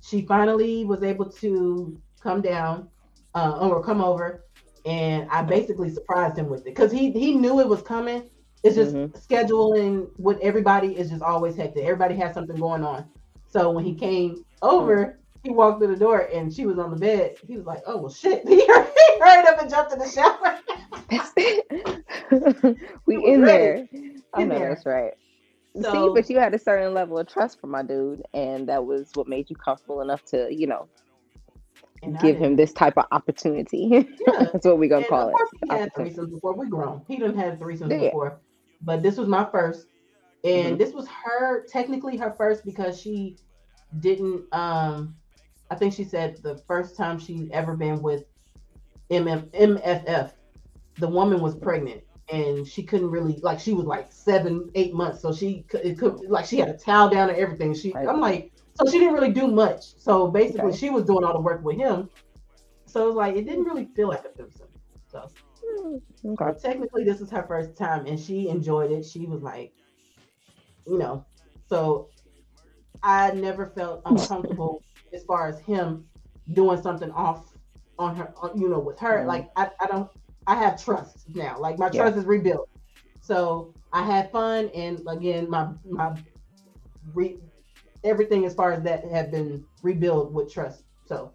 [0.00, 2.88] she finally was able to come down,
[3.34, 4.44] uh, or come over,
[4.86, 8.30] and I basically surprised him with it because he he knew it was coming.
[8.64, 9.10] It's just Mhm.
[9.12, 11.84] scheduling with everybody is just always hectic.
[11.84, 13.04] Everybody has something going on.
[13.48, 16.96] So when he came over, he walked through the door and she was on the
[16.96, 17.36] bed.
[17.46, 20.58] He was like, "Oh well, shit!" He hurried up and jumped in the shower.
[23.06, 23.42] we in ready.
[23.42, 23.88] there.
[24.34, 24.68] I know there.
[24.68, 25.12] that's right.
[25.74, 29.10] See, but you had a certain level of trust for my dude, and that was
[29.14, 30.88] what made you comfortable enough to, you know,
[32.20, 33.88] give him this type of opportunity.
[34.28, 34.46] Yeah.
[34.52, 35.34] That's what we're gonna And call it.
[35.62, 36.54] he had threesomes before.
[36.54, 37.02] We grown.
[37.08, 38.08] He didn't have threesomes Yeah.
[38.10, 38.40] before,
[38.82, 39.86] but this was my first,
[40.44, 40.78] and Mhm.
[40.78, 43.36] this was her technically her first because she
[44.00, 44.44] didn't.
[44.52, 45.14] Um,
[45.70, 48.24] I think she said the first time she'd ever been with
[49.10, 50.32] MM, MFF,
[50.98, 55.22] the woman was pregnant and she couldn't really like she was like seven eight months,
[55.22, 57.74] so she could, it could like she had a towel down and everything.
[57.74, 58.08] She Right.
[58.08, 59.82] I'm like so she didn't really do much.
[59.98, 60.78] So basically, Okay.
[60.78, 62.10] she was doing all the work with him.
[62.86, 64.68] So it was like it didn't really feel like a threesome.
[65.10, 65.30] So
[66.24, 66.52] Okay.
[66.62, 69.04] technically, this is her first time, and she enjoyed it.
[69.04, 69.72] She was like,
[70.86, 71.26] you know,
[71.68, 72.10] so
[73.02, 76.04] I never felt uncomfortable as far as him
[76.52, 77.52] doing something off
[77.98, 79.22] on her, on, you know, with her.
[79.24, 79.26] Mhm.
[79.26, 80.10] Like I, I don't,
[80.46, 81.58] I have trust now.
[81.58, 82.02] Like my Yeah.
[82.02, 82.68] trust is rebuilt.
[83.20, 86.14] So I had fun, and again, my my
[87.12, 87.38] re,
[88.04, 90.84] everything as far as that have been rebuilt with trust.
[91.06, 91.32] So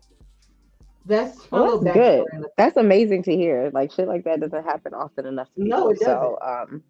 [1.06, 2.24] that's Well, that's good.
[2.26, 3.70] backstory on the- That's amazing to hear.
[3.74, 5.48] Like shit like that doesn't happen often enough.
[5.56, 6.06] To No, it people.
[6.06, 6.84] So, um,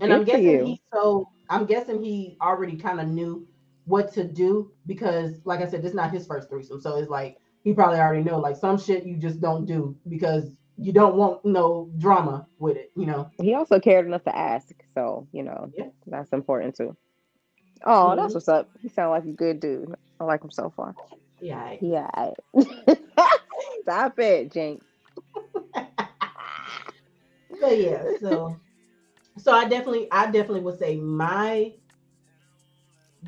[0.00, 3.46] And I'm guessing he so I'm guessing he already kind of knew
[3.86, 6.80] what to do because, like I said, this is not his first threesome.
[6.80, 10.52] So it's like he probably already know like some shit you just don't do because
[10.78, 13.30] you don't want no drama with it, you know.
[13.40, 14.68] he also cared enough to ask.
[14.94, 15.86] So you know, Yeah.
[16.06, 16.96] that's important too.
[17.84, 18.34] Oh, that's Mhm.
[18.34, 18.70] what's up.
[18.82, 19.94] He sound like a good dude.
[20.20, 20.94] I like him so far.
[21.40, 21.76] Yeah.
[21.80, 22.30] Yeah.
[23.82, 24.84] Stop it, Jinx.
[27.60, 28.56] But yeah, so
[29.38, 31.72] so I definitely I definitely would say my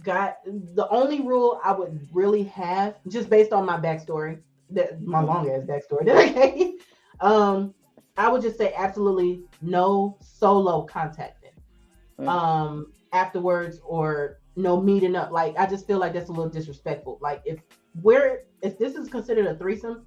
[0.03, 5.20] got the only rule I would really have just based on my backstory that my
[5.20, 6.74] long ass backstory that I gave,
[7.20, 7.74] um,
[8.16, 11.51] I would just say absolutely no solo contacting
[12.18, 12.27] Mm.
[12.29, 15.31] um afterwards or no meeting up.
[15.31, 17.18] Like I just feel like that's a little disrespectful.
[17.20, 17.59] Like if
[18.03, 20.05] we're if this is considered a threesome,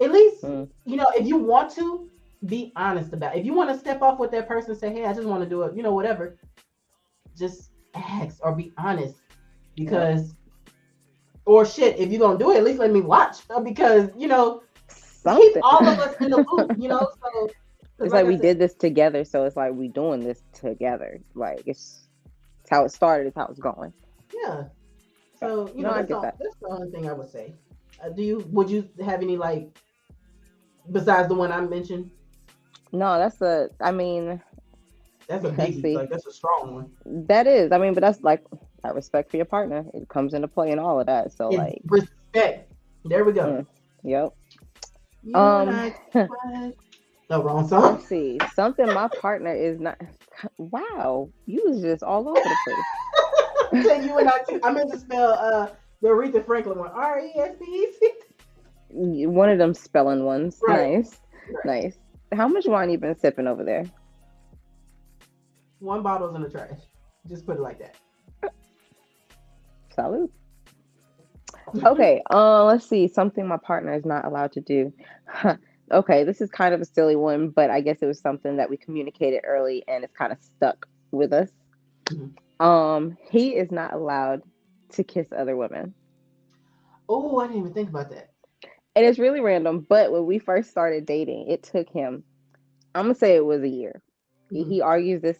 [0.00, 0.68] at least Mm.
[0.84, 2.08] you know if you want to
[2.46, 3.40] be honest about it.
[3.40, 5.48] If you want to step off with that person say, hey, I just want to
[5.48, 6.36] do it, you know, whatever,
[7.36, 9.16] just ask or be honest.
[9.76, 10.34] Because
[11.46, 13.38] or shit, if you're gonna do it, at least let me watch.
[13.50, 15.52] uh, Because you know, Something.
[15.54, 17.08] keep all of us in the loop, you know.
[17.98, 20.42] So it's like I we said- did this together, so it's like we doing this
[20.54, 21.20] together.
[21.34, 22.08] Like it's,
[22.62, 23.26] it's how it started.
[23.26, 23.92] It's how it's going.
[24.34, 24.64] Yeah.
[25.38, 26.36] So you No, know, I that's, all, that.
[26.40, 27.52] that's the only thing I would say.
[28.02, 29.68] Uh, do you would you have any like
[30.90, 32.10] besides the one I mentioned?
[32.92, 33.68] No, that's a.
[33.82, 34.40] I mean,
[35.30, 35.96] That's a see.
[35.96, 37.26] Like that's a strong one.
[37.28, 37.70] that is.
[37.70, 38.44] I mean, but that's like
[38.82, 39.84] that respect for your partner.
[39.94, 41.32] It comes into play and all of that.
[41.32, 42.72] So It's like, respect.
[43.04, 43.44] There we go.
[43.44, 43.66] Mm.
[44.02, 44.32] yep.
[45.22, 45.92] You Um,
[47.28, 47.94] the wrong song.
[47.94, 48.38] Let's see.
[48.54, 50.00] Something my partner is not.
[50.58, 53.84] Wow, you was just all over the place.
[53.86, 54.40] Say you and I.
[54.64, 55.68] I meant to spell uh
[56.02, 56.90] the Aretha Franklin one.
[56.90, 58.12] R E S P E C.
[59.26, 60.60] One of them spelling ones.
[60.66, 60.96] Right.
[60.96, 61.20] Nice,
[61.64, 61.82] Right.
[61.84, 61.98] nice.
[62.32, 63.84] How much wine you been sipping over there?
[65.80, 66.78] One bottle's in the trash.
[67.28, 67.96] Just put it like that.
[69.94, 70.32] Salute.
[71.84, 72.20] Okay.
[72.30, 73.06] Uh, let's see.
[73.06, 74.92] Something my partner is not allowed to do.
[75.92, 78.68] okay, this is kind of a silly one, but I guess it was something that
[78.68, 81.48] we communicated early and it's kind of stuck with us.
[82.06, 82.32] Mhm.
[82.64, 84.42] Um, he is not allowed
[84.92, 85.94] to kiss other women.
[87.08, 88.30] Oh, I didn't even think about that.
[88.96, 92.24] And it's really random, but when we first started dating, it took him,
[92.96, 94.02] I'm gonna say it was a year.
[94.50, 94.68] He- Mhm.
[94.68, 95.38] He argues this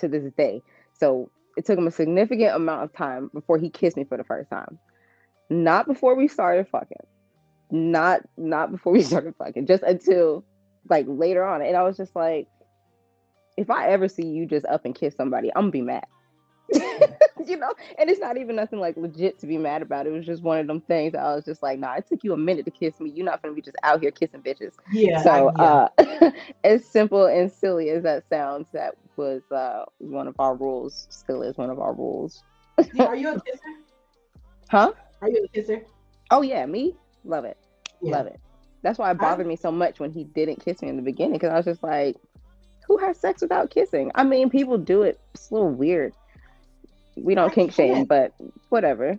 [0.00, 0.62] to this day.
[0.92, 4.24] So it took him a significant amount of time before he kissed me for the
[4.24, 4.78] first time.
[5.48, 7.06] Not before we started fucking.
[7.70, 9.66] Not not before we started fucking.
[9.66, 10.44] Just until
[10.88, 11.62] like later on.
[11.62, 12.48] And I was just like,
[13.56, 16.06] if I ever see you just up and kiss somebody, I'm gonna be mad.
[17.46, 20.06] you know, and it's not even nothing like legit to be mad about.
[20.06, 21.14] It was just one of them things.
[21.14, 23.10] I was just like, nah, it took you a minute to kiss me.
[23.10, 24.74] You're not gonna be just out here kissing bitches.
[24.92, 25.22] Yeah.
[25.22, 25.88] So, I, yeah.
[25.98, 26.30] uh,
[26.64, 31.06] as simple and silly as that sounds, that was uh, one of our rules.
[31.10, 32.42] Still is one of our rules.
[33.00, 33.60] Are you a kisser?
[34.70, 34.92] Huh?
[35.20, 35.82] Are you a kisser?
[36.30, 37.56] Oh yeah, me love it,
[38.00, 38.18] Yeah.
[38.18, 38.40] love it.
[38.82, 41.34] That's why it bothered me so much when he didn't kiss me in the beginning
[41.34, 42.16] because I was just like,
[42.86, 44.10] who has sex without kissing?
[44.14, 45.20] I mean, people do it.
[45.34, 46.14] It's a little weird.
[47.22, 48.32] We don't I kink shame, but
[48.68, 49.18] whatever.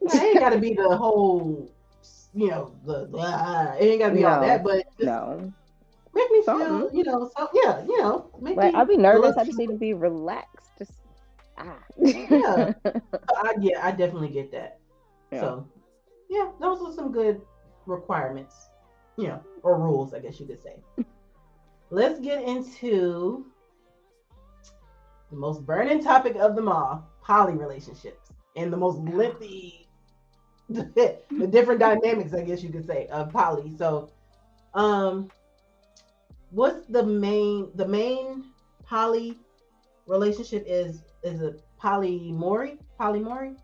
[0.00, 1.70] It ain't got to be the whole,
[2.34, 5.52] you know, the blah, it ain't got to be all that, but No,
[6.14, 9.36] make me feel, you know, so yeah, you know, make like I'll be nervous.
[9.36, 10.70] I just need to be relaxed.
[10.78, 10.92] Just
[11.58, 11.78] ah.
[11.98, 12.72] Yeah.
[12.84, 14.78] I, yeah, I definitely get that.
[15.32, 15.40] Yeah.
[15.40, 15.68] So,
[16.28, 17.40] yeah, those are some good
[17.86, 18.68] requirements,
[19.16, 20.76] you know, or rules, I guess you could say.
[21.90, 23.46] Let's get into
[25.34, 29.88] the most burning topic of them all poly relationships and the most lengthy,
[30.68, 31.18] the
[31.50, 33.76] different dynamics, I guess you could say, of poly.
[33.76, 34.10] So,
[34.74, 35.30] um,
[36.50, 38.44] what's the main, the main
[38.84, 39.38] poly
[40.06, 42.78] relationship is, is a polyamory?
[43.00, 43.56] Polyamory?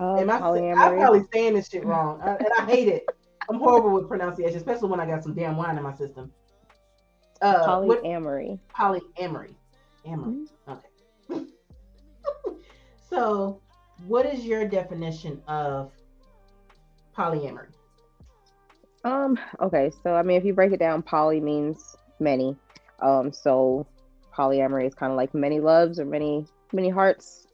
[0.00, 3.04] Oh, Am I, I'm probably saying this shit wrong, I, and I hate it.
[3.48, 6.32] I'm horrible with pronunciation, especially when I got some damn wine in my system.
[7.40, 8.02] Uh, what
[8.74, 9.54] polyamory.
[10.06, 10.46] Amory.
[10.68, 10.72] Mm-hmm.
[11.32, 11.46] Okay.
[13.10, 13.60] so,
[14.06, 15.92] what is your definition of
[17.16, 17.68] polyamory?
[19.04, 22.56] Um, okay, so I mean if you break it down, poly means many.
[23.00, 23.86] Um, so
[24.34, 27.46] polyamory is kind of like many loves or many many hearts.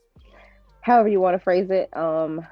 [0.81, 1.95] However you want to phrase it.
[1.97, 2.47] Um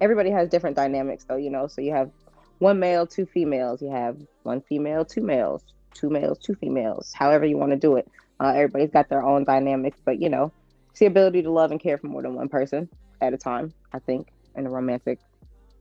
[0.00, 1.66] everybody has different dynamics though, you know.
[1.66, 2.10] So you have
[2.58, 5.62] one male, two females, you have one female, two males,
[5.94, 8.08] two males, two females, however you want to do it.
[8.40, 10.52] Uh, everybody's got their own dynamics, but you know,
[10.90, 12.88] it's the ability to love and care for more than one person
[13.20, 15.18] at a time, I think, in a romantic,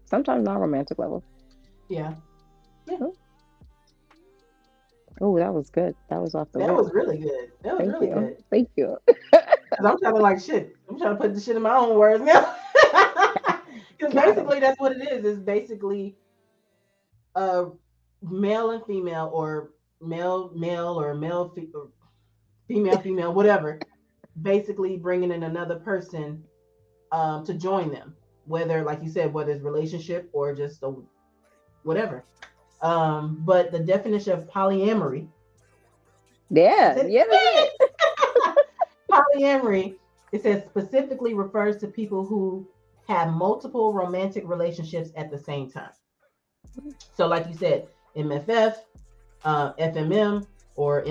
[0.05, 1.23] sometimes non romantic level.
[1.89, 2.13] Yeah,
[2.87, 2.97] Yeah.
[5.21, 5.95] Oh, that was good.
[6.09, 7.51] That was off the that was really good.
[7.63, 8.13] That was Thank really you.
[8.13, 8.43] good.
[8.51, 8.97] Thank you.
[9.33, 10.75] 'Cause I'm trying to like shit.
[10.89, 12.55] I'm trying to put the shit in my own words now.
[13.97, 15.23] Because basically, that's what it is.
[15.23, 16.17] It's basically
[17.35, 17.67] a
[18.21, 21.87] male and female, or male male, or male fe- or
[22.67, 23.79] female female, whatever.
[24.41, 26.43] Basically, bringing in another person
[27.11, 30.93] um, to join them, whether, like you said, whether it's relationship or just a
[31.83, 32.25] whatever.
[32.81, 35.27] Um, but the definition of polyamory
[36.49, 37.23] Yeah, yeah.
[39.11, 39.95] polyamory
[40.31, 42.67] it says specifically refers to people who
[43.07, 45.91] have multiple romantic relationships at the same time
[47.13, 48.75] so like you said mff
[49.45, 51.03] uh, fmm or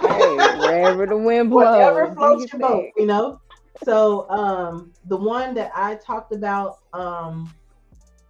[0.00, 1.50] Hey, mffffff wherever the wind blows.
[1.50, 3.38] whatever floats your boat you know
[3.74, 7.54] so um the one that i talked about um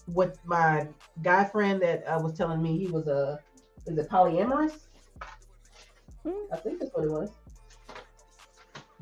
[0.07, 0.87] with my
[1.23, 3.41] guy friend that uh, was telling me he was a
[3.87, 4.87] is it polyamorous
[6.25, 6.47] Hmm.
[6.53, 7.31] i think that's what it was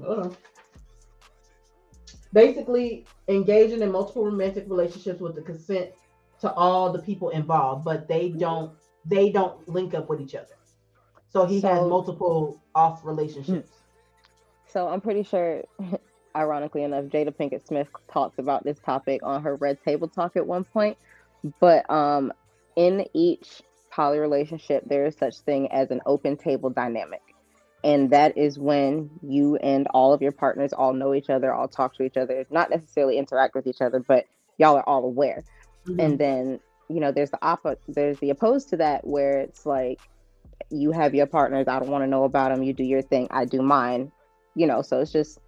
[0.00, 0.36] Hold on.
[2.32, 5.90] basically engaging in multiple romantic relationships with the consent
[6.40, 8.72] to all the people involved but they don't
[9.04, 10.56] they don't link up with each other
[11.28, 13.70] so he has multiple off relationships
[14.68, 15.62] So I'm pretty sure,
[16.36, 20.46] ironically enough, Jada Pinkett Smith talks about this topic on her Red Table Talk at
[20.46, 20.96] one point.
[21.60, 22.32] But um,
[22.76, 27.22] in each poly relationship, there is such thing as an open table dynamic.
[27.82, 31.66] And that is when you and all of your partners all know each other, all
[31.68, 34.26] talk to each other, not necessarily interact with each other, but
[34.58, 35.44] y'all are all aware.
[35.88, 36.04] Mhm.
[36.04, 36.60] and then
[36.90, 40.00] you know there's the opposite there's the opposed to that where it's like
[40.70, 43.28] you have your partners i don't want to know about them you do your thing
[43.30, 44.10] i do mine
[44.54, 45.38] you know so it's just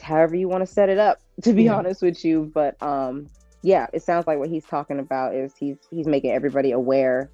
[0.00, 1.76] however you want to set it up to be Yeah.
[1.76, 3.28] honest with you but um
[3.62, 7.30] yeah it sounds like what he's talking about is he's he's making everybody aware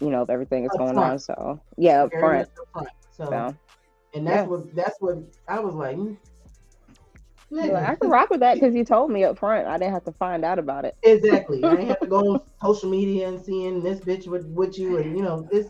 [0.00, 2.88] you know of everything that's going on so yeah up front up front.
[3.10, 3.56] So, so
[4.14, 4.42] and that's yeah.
[4.44, 5.98] what that's what I was like.
[7.50, 10.04] Like, i can rock with that because you told me up front i didn't have
[10.04, 11.62] to find out about it exactly.
[11.62, 14.96] I ain't have to go on social media and seeing this bitch with with you,
[14.98, 15.68] and you know it's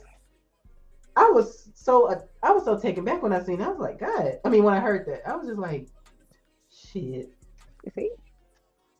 [1.16, 3.60] I was so uh, I was so taken back when I seen.
[3.60, 3.64] It.
[3.64, 4.38] I was like, God.
[4.44, 5.88] I mean, when I heard that, I was just like,
[6.72, 7.30] shit.
[7.84, 8.10] You see,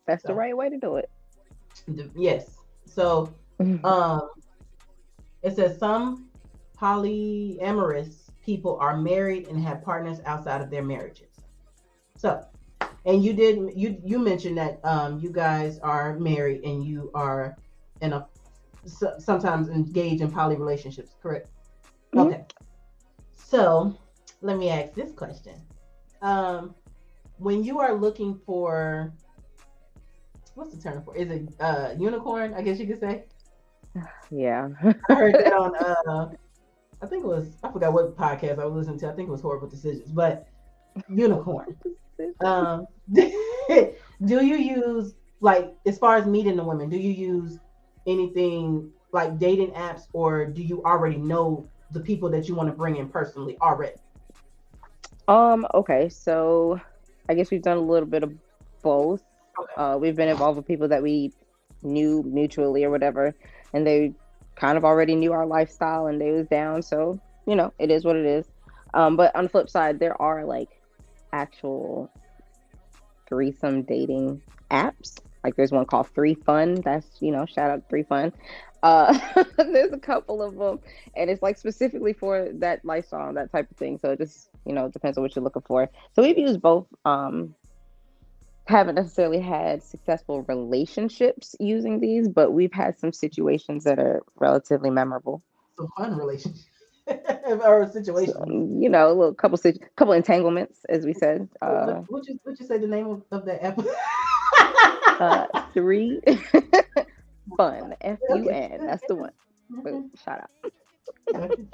[0.07, 1.11] that's So- the right way to do it.
[2.14, 2.57] Yes.
[2.87, 3.33] So
[3.85, 4.31] um,
[5.43, 6.29] it says some
[6.79, 11.29] polyamorous people are married and have partners outside of their marriages.
[12.16, 12.45] So,
[13.05, 17.59] and you did you you mentioned that um you guys are married and you are
[18.00, 18.26] in a
[18.86, 21.50] so, sometimes engage in poly relationships, correct?
[22.14, 22.26] Mhm.
[22.26, 22.44] Okay.
[23.32, 23.98] So,
[24.42, 25.66] let me ask this question.
[26.22, 26.74] Um
[27.36, 29.14] when you are looking for
[30.55, 31.16] what's the term for?
[31.16, 32.55] Is it uh unicorn?
[32.55, 33.24] I guess you could say.
[34.30, 34.68] yeah.
[35.11, 36.28] I heard that on uh
[37.02, 39.09] I think it was I forgot what podcast I was listening to.
[39.11, 40.46] I think it was Horrible Decisions, but
[41.09, 41.76] unicorn.
[42.45, 47.59] Um do you use like as far as meeting the women, do you use
[48.07, 52.75] anything like dating apps or do you already know the people that you want to
[52.75, 53.97] bring in personally already?
[55.29, 55.67] Um.
[55.73, 56.09] Okay.
[56.09, 56.81] So,
[57.29, 58.33] I guess we've done a little bit of
[58.83, 59.23] both.
[59.59, 59.73] Okay.
[59.77, 61.33] Uh, we've been involved with people that we
[61.83, 63.35] knew mutually or whatever,
[63.73, 64.12] and they
[64.57, 66.83] kind of already knew our lifestyle and they was down.
[66.83, 68.47] So you know, it is what it is.
[68.93, 70.69] Um, but on the flip side, there are like
[71.35, 72.11] actual
[73.28, 75.18] threesome dating apps.
[75.43, 76.76] Like there's one called Three Fun.
[76.76, 78.32] That's you know, shout out Three Fun.
[78.82, 79.18] Uh,
[79.57, 80.80] there's a couple of them,
[81.16, 83.99] and it's like specifically for that lifestyle that type of thing.
[83.99, 85.91] So it just you know depends on what you're looking for.
[86.14, 86.87] So we've used both.
[87.05, 87.55] Um,
[88.66, 94.89] haven't necessarily had successful relationships using these, but we've had some situations that are relatively
[94.89, 95.43] memorable.
[95.76, 96.64] Some fun relationship
[97.64, 98.34] or situation.
[98.34, 98.44] So,
[98.80, 99.59] you know, a little couple
[99.96, 101.48] couple entanglements, as we said.
[101.61, 103.78] Uh, would you would you say the name of, of that app?
[105.20, 106.20] uh, three
[107.57, 108.86] fun F U N.
[108.86, 110.11] That's the one.
[110.24, 110.72] Shout out.
[111.34, 111.64] Okay.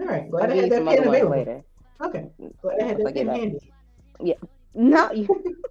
[0.00, 0.30] All right.
[0.30, 1.30] Glad I give had that pen available.
[1.30, 1.64] later.
[2.02, 2.30] Okay.
[2.62, 3.72] Glad I had that pen handy.
[4.74, 5.28] No, you.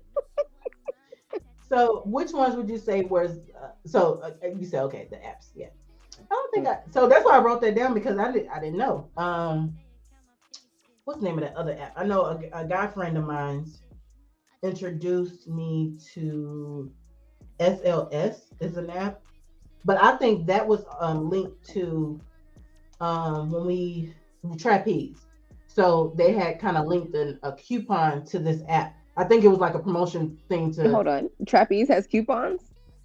[1.69, 4.21] So, which ones would you say was uh, so?
[4.23, 5.49] Uh, you said okay, the apps.
[5.55, 5.69] Yeah,
[6.32, 6.80] I don't think I.
[6.91, 8.47] So that's why I wrote that down because I did.
[8.47, 9.09] I didn't know.
[9.17, 9.78] Um,
[11.05, 11.93] what's the name of that other app?
[11.95, 13.65] I know a, a guy friend of mine
[14.63, 16.91] introduced me to
[17.59, 19.21] SLS is an app,
[19.86, 22.19] but I think that was um, linked to
[22.99, 24.13] um, when we
[24.57, 25.26] trapeze.
[25.67, 28.95] So they had kind of linked an, a coupon to this app.
[29.17, 31.30] I think it was like a promotion thing to Hold on.
[31.45, 32.61] Trapeze has coupons.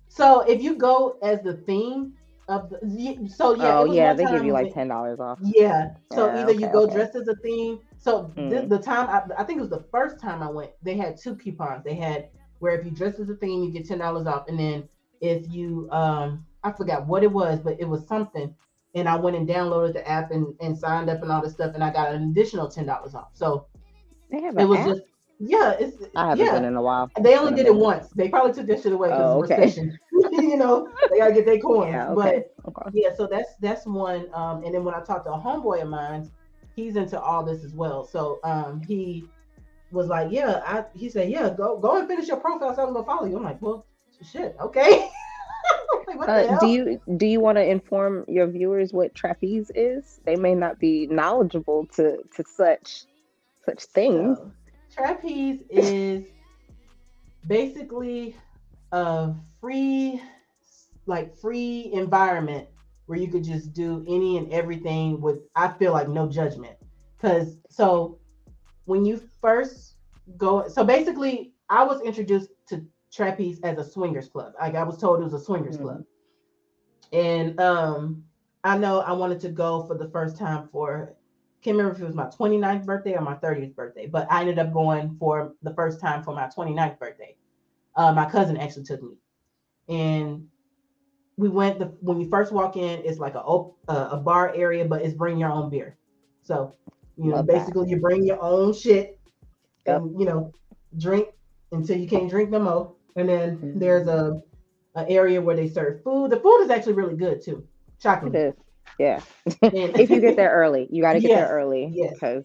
[0.08, 2.12] so if you go as the theme
[2.48, 5.38] of the, so yeah, oh it was yeah, they give you like ten dollars off.
[5.40, 5.90] Yeah.
[6.08, 6.92] So Yeah, either you go okay.
[6.92, 7.80] dressed as a theme.
[7.98, 8.68] So the, Mm.
[8.68, 11.36] the time I, I think it was the first time I went, they had two
[11.36, 11.84] coupons.
[11.84, 12.28] They had
[12.58, 14.88] where if you dress as a theme, you get ten dollars off, and then
[15.20, 18.54] if you um I forgot what it was, but it was something.
[18.94, 21.74] And I went and downloaded the app and, and signed up and all this stuff,
[21.74, 23.30] and I got an additional ten dollars off.
[23.34, 23.66] So
[24.30, 24.84] They have it was app?
[24.84, 25.02] just
[25.38, 26.52] yeah, it's I haven't yeah.
[26.52, 27.10] been in a while.
[27.20, 28.08] They only did it once.
[28.08, 29.60] They probably took that shit away because Oh, of okay.
[29.62, 29.98] recession.
[30.32, 31.92] you know, they gotta get their coins.
[31.92, 32.44] Yeah, But okay.
[32.66, 32.90] okay.
[32.92, 34.26] yeah, so that's that's one.
[34.34, 36.30] Um, and then when I talked to a homeboy of mine,
[36.74, 38.04] he's into all this as well.
[38.04, 39.24] So um, he
[39.92, 40.84] was like, yeah, I.
[40.94, 43.36] He said, yeah, go go and finish your profile so I'm gonna follow you.
[43.36, 43.86] I'm like, well,
[44.32, 45.08] shit, okay.
[46.16, 50.20] like, Uh, do you do you want to inform your viewers what trapeze is?
[50.24, 53.04] They may not be knowledgeable to to such
[53.64, 54.38] such things.
[54.38, 54.52] So,
[54.98, 56.24] trapeze is
[57.46, 58.36] basically
[58.92, 60.22] a free,
[61.06, 62.68] like free environment
[63.06, 65.38] where you could just do any and everything with.
[65.56, 66.76] I feel like no judgment,
[67.16, 68.18] because so
[68.86, 69.96] when you first
[70.36, 74.54] go, so basically, I was introduced to trapeze as a swingers club.
[74.60, 75.82] Like I was told it was a swingers Mhm.
[75.82, 76.04] club,
[77.12, 78.24] and um,
[78.64, 81.16] I know I wanted to go for the first time for
[81.62, 84.58] can't remember if it was my 29th birthday or my 30th birthday, but I ended
[84.58, 87.36] up going for the first time for my 29th birthday.
[87.96, 89.16] Uh, my cousin actually took me,
[89.88, 90.46] and
[91.36, 91.78] we went.
[91.80, 93.38] The when you first walk in, it's like a
[93.88, 95.96] a bar area, but it's bring your own beer.
[96.42, 96.74] So
[97.16, 97.66] you know, Love that.
[97.66, 99.18] basically, you bring your own shit,
[99.86, 99.96] Yep.
[100.02, 100.52] and you know,
[100.96, 101.28] drink
[101.72, 102.92] until you can't drink no more.
[103.16, 103.80] And then Mhm.
[103.80, 104.40] there's a,
[104.94, 106.30] a area where they serve food.
[106.30, 107.66] The food is actually really good too.
[107.96, 108.38] It Shockingly.
[108.38, 108.54] is.
[108.98, 109.20] Yeah.
[109.62, 112.12] If you get there early, you got to get Yes, there early yes.
[112.14, 112.44] because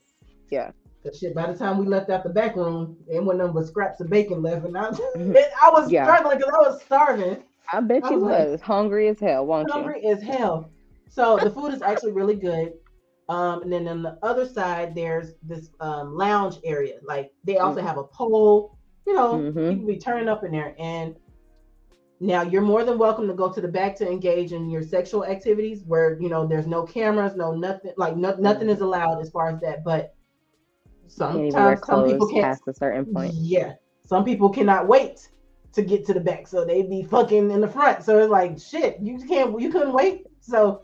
[0.50, 0.72] yeah.
[1.04, 3.56] Cause shit, by the time we left out the back room, and one of them
[3.56, 5.36] was scraps of bacon left, and I, Mhm.
[5.62, 6.06] I was Yeah.
[6.06, 7.44] struggling because I was starving,
[7.74, 10.70] I bet I you was hungry as hell, won't hungry as hell.
[11.10, 12.74] So the food is actually really good.
[13.30, 17.00] Um, and then on the other side, there's this um, lounge area.
[17.04, 18.78] Like they also have a pole.
[19.06, 19.70] You know, Mhm.
[19.70, 20.76] people be turning up in there.
[20.80, 21.16] And
[22.24, 25.26] now you're more than welcome to go to the back to engage in your sexual
[25.26, 29.30] activities where you know there's no cameras, no nothing like no, nothing is allowed as
[29.30, 29.84] far as that.
[29.84, 30.16] But
[31.08, 33.34] sometimes some people can't past a certain point.
[33.34, 33.74] Yeah,
[34.06, 35.28] some people cannot wait
[35.74, 38.04] to get to the back, so they be fucking in the front.
[38.04, 40.26] So it's like shit, you can't, you couldn't wait.
[40.40, 40.84] So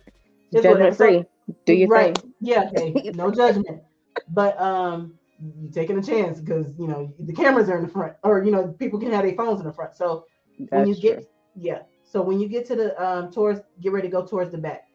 [0.51, 1.23] judgment free.
[1.65, 2.17] Do you right?
[2.17, 2.33] Thing.
[2.41, 3.11] Yeah, okay.
[3.13, 3.81] no judgment.
[4.27, 8.15] But um, you taking a chance because you know the cameras are in the front,
[8.23, 9.95] or you know people can have their phones in the front.
[9.95, 10.25] So
[10.59, 11.27] That's when you get true.
[11.55, 14.57] yeah, so when you get to the um towards get ready to go towards the
[14.57, 14.87] back,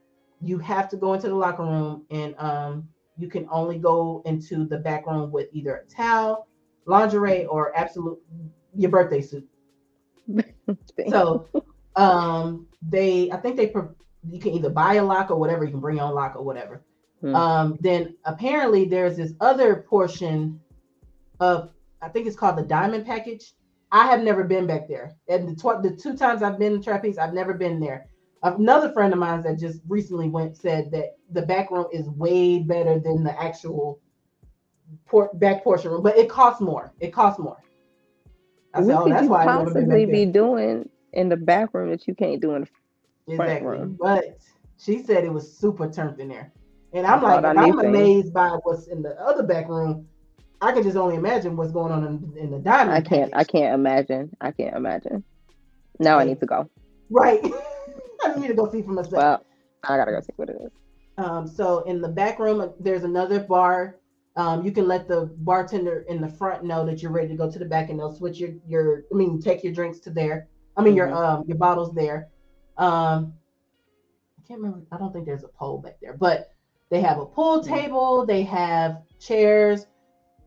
[0.42, 4.66] you have to go into the locker room and um you can only go into
[4.66, 6.48] the back room with either a towel,
[6.86, 8.18] lingerie, or absolute
[8.76, 9.48] your birthday suit.
[11.08, 11.48] so
[11.96, 13.72] um they I think they
[14.28, 16.42] you can either buy a lock or whatever, you can bring your own lock or
[16.42, 16.82] whatever.
[17.20, 17.34] Hmm.
[17.34, 20.60] Um, then apparently there's this other portion
[21.40, 21.70] of
[22.02, 23.54] I think it's called the diamond package.
[23.94, 25.14] I have never been back there.
[25.28, 28.08] And the, tw- the two times I've been in trapeze, I've never been there.
[28.42, 32.58] Another friend of mine that just recently went said that the back room is way
[32.58, 34.00] better than the actual
[35.06, 36.92] por- back portion room, but it costs more.
[36.98, 37.58] It costs more.
[38.74, 42.08] I what said, oh, that's why I possibly be doing in the back room that
[42.08, 43.78] you can't do in the front exactly.
[43.78, 43.96] room.
[44.00, 44.24] But
[44.76, 46.52] she said it was super turned in there.
[46.92, 50.08] And I'm like, I'm amazed by what's in the other back room.
[50.64, 52.90] I can just only imagine what's going on in, in the dining.
[52.92, 53.30] I can't.
[53.30, 53.54] Package.
[53.54, 54.36] I can't imagine.
[54.40, 55.22] I can't imagine.
[55.98, 56.70] Now I need to go.
[57.10, 57.44] Right.
[58.24, 59.12] I need to go see for myself.
[59.12, 59.44] Well,
[59.82, 60.70] I gotta go see what it is.
[61.18, 63.96] Um, so in the back room, there's another bar.
[64.36, 67.50] Um, you can let the bartender in the front know that you're ready to go
[67.50, 69.04] to the back, and they'll switch your your.
[69.12, 70.48] I mean, take your drinks to there.
[70.78, 70.96] I mean, mm-hmm.
[70.96, 72.28] your um your bottles there.
[72.78, 73.34] Um,
[74.38, 74.86] I can't remember.
[74.90, 76.54] I don't think there's a pole back there, but
[76.90, 77.66] they have a pool mm.
[77.66, 79.86] table, they have chairs,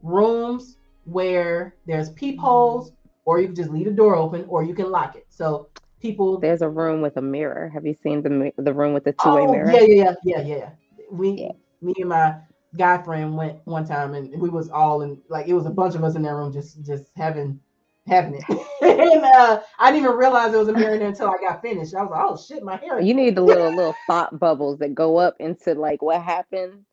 [0.02, 2.92] rooms where there's peepholes,
[3.26, 5.26] or you can just leave the door open, or you can lock it.
[5.30, 5.70] So
[6.02, 7.70] people there's a room with a mirror.
[7.74, 9.72] Have you seen the the room with the two way oh, mirror?
[9.72, 10.70] Yeah, yeah, yeah, yeah, yeah.
[11.12, 11.52] We yeah.
[11.82, 12.36] me and my
[12.76, 15.96] guy friend went one time and we was all in like it was a bunch
[15.96, 17.60] of us in that room just just having
[18.06, 18.44] having it.
[18.82, 21.94] and uh, I didn't even realize it was a mirror until I got finished.
[21.94, 23.00] I was like, oh shit, my hair.
[23.00, 26.86] You need the little little thought bubbles that go up into like what happened,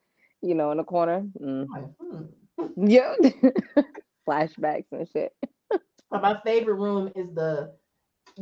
[0.42, 1.26] you know, in the corner.
[1.40, 1.66] Mm.
[2.76, 3.14] Yeah.
[4.28, 5.32] Flashbacks and shit.
[6.10, 7.72] my favorite room is the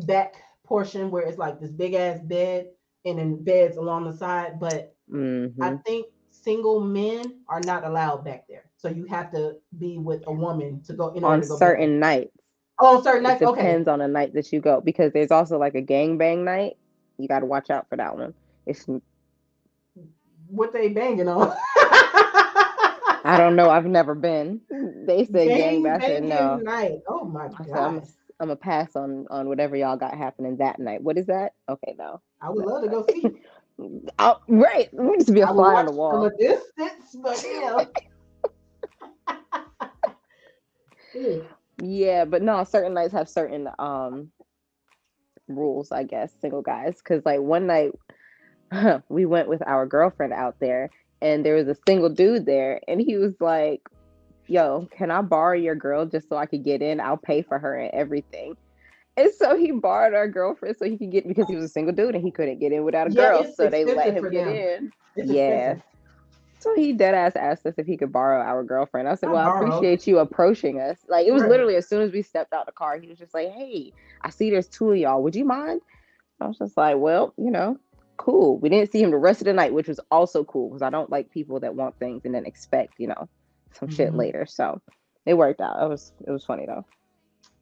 [0.06, 2.66] back portion where it's like this big ass bed
[3.04, 4.60] and then beds along the side.
[4.60, 5.62] But mm-hmm.
[5.62, 8.64] I think single men are not allowed back there.
[8.76, 12.36] So you have to be with a woman to go in on go certain nights.
[12.80, 13.42] Oh, on certain nights.
[13.42, 13.92] It depends okay.
[13.92, 16.76] on the night that you go because there's also like a gang bang night.
[17.18, 18.34] You got to watch out for that one.
[18.66, 18.86] It's
[20.48, 21.54] what they banging on.
[23.24, 23.68] I don't know.
[23.70, 24.60] I've never been.
[25.06, 26.28] They said gang, gang bang.
[26.28, 26.58] no.
[26.58, 27.00] Night.
[27.08, 27.76] Oh my god.
[27.76, 28.02] I'm,
[28.38, 31.02] I'm a pass on on whatever y'all got happening that night.
[31.02, 31.54] What is that?
[31.68, 32.20] Okay, no.
[32.40, 33.26] I would love to go see.
[34.18, 34.88] oh, right.
[34.92, 36.12] We just be a fly on the wall.
[36.12, 37.44] From a distance, but
[41.14, 41.42] yeah.
[41.82, 44.30] Yeah, but no, certain nights have certain um
[45.48, 47.02] rules, I guess, single guys.
[47.02, 47.92] Cause like one night
[49.08, 50.90] we went with our girlfriend out there
[51.22, 53.80] and there was a single dude there and he was like,
[54.48, 57.00] Yo, can I borrow your girl just so I could get in?
[57.00, 58.56] I'll pay for her and everything.
[59.16, 61.94] And so he borrowed our girlfriend so he could get because he was a single
[61.94, 63.54] dude and he couldn't get in without a yeah, girl.
[63.56, 64.54] So they let him get them.
[64.54, 64.92] in.
[65.16, 65.42] It's yeah.
[65.42, 65.82] Expensive.
[66.58, 69.08] So he dead ass asked us if he could borrow our girlfriend.
[69.08, 70.98] I said, I Well, I appreciate you approaching us.
[71.08, 71.50] Like it was right.
[71.50, 73.92] literally as soon as we stepped out the car, he was just like, Hey,
[74.22, 75.22] I see there's two of y'all.
[75.22, 75.82] Would you mind?
[76.40, 77.78] I was just like, Well, you know,
[78.16, 78.58] cool.
[78.58, 80.90] We didn't see him the rest of the night, which was also cool because I
[80.90, 83.28] don't like people that want things and then expect, you know,
[83.72, 83.96] some mm-hmm.
[83.96, 84.46] shit later.
[84.46, 84.80] So
[85.26, 85.82] it worked out.
[85.82, 86.84] It was it was funny though.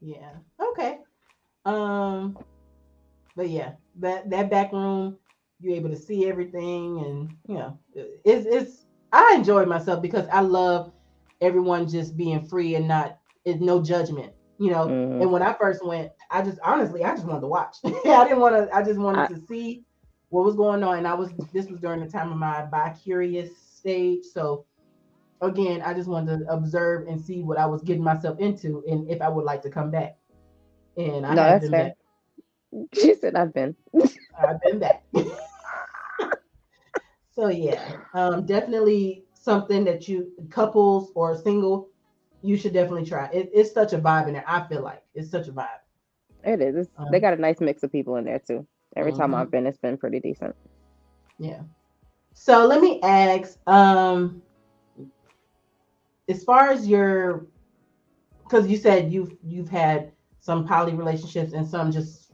[0.01, 0.33] Yeah.
[0.61, 0.99] Okay.
[1.65, 2.39] Um
[3.37, 5.17] but yeah, that that back room,
[5.61, 10.41] you're able to see everything and you know, it's it's I enjoyed myself because I
[10.41, 10.93] love
[11.41, 14.87] everyone just being free and not it's no judgment, you know.
[14.87, 15.23] Mm-hmm.
[15.23, 17.77] And when I first went, I just honestly I just wanted to watch.
[17.85, 18.75] I didn't want to.
[18.75, 19.85] I just wanted I, to see
[20.31, 20.99] what was going on.
[20.99, 24.65] And I was this was during the time of my bi curious stage, so
[25.41, 29.11] again, I just wanted to observe and see what I was getting myself into, and
[29.11, 30.17] if I would like to come back.
[30.97, 31.85] And I no, have been fair.
[31.85, 31.97] back.
[32.95, 33.75] She said, "I've been.
[34.39, 35.05] I've been back."
[37.33, 41.89] So yeah, um, definitely something that you couples or single,
[42.43, 43.31] you should definitely try.
[43.33, 44.45] It, it's such a vibe in there.
[44.47, 45.69] I feel like it's such a vibe.
[46.45, 46.89] It is.
[46.99, 48.67] Um, they got a nice mix of people in there too.
[48.97, 49.21] Every mm-hmm.
[49.21, 50.55] time I've been, it's been pretty decent.
[51.39, 51.61] Yeah.
[52.35, 54.43] So let me ask, um,
[56.29, 57.47] as far as your,
[58.45, 62.33] because you said you've you've had some poly relationships and some just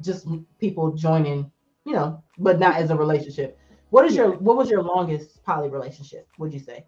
[0.00, 0.26] just
[0.58, 1.50] people joining,
[1.84, 3.58] you know, but not as a relationship.
[3.90, 6.26] What is your what was your longest poly relationship?
[6.38, 6.86] Would you say?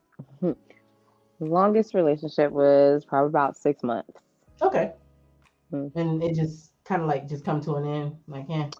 [1.41, 4.19] Longest relationship was probably about six months.
[4.63, 4.93] Okay.
[5.71, 5.89] Hmm.
[5.95, 8.71] And it just kind of like just come to an end, like yeah.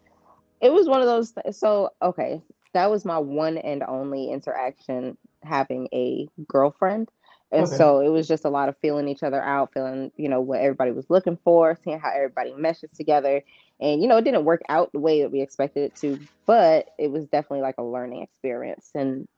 [0.61, 1.35] It was one of those.
[1.59, 2.41] So okay,
[2.75, 7.11] that was my one and only interaction having a girlfriend.
[7.53, 7.69] And Okay.
[7.69, 10.61] so it was just a lot of feeling each other out, feeling, you know, what
[10.61, 13.43] everybody was looking for, seeing how everybody meshes together.
[13.81, 16.87] And, you know, it didn't work out the way that we expected it to, but
[16.99, 19.29] it was definitely like a learning experience and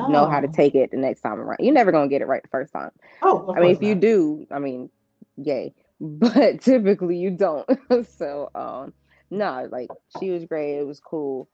[0.00, 0.48] know how to Oh.
[0.48, 1.58] take it the next time around.
[1.60, 2.90] You're never going to get it right the first time.
[3.22, 4.90] Oh, I mean, if you do, I mean,
[5.36, 5.74] yay.
[6.00, 7.68] But typically you don't.
[8.18, 8.92] so um
[9.34, 10.78] no, like she was great.
[10.78, 11.48] It was cool.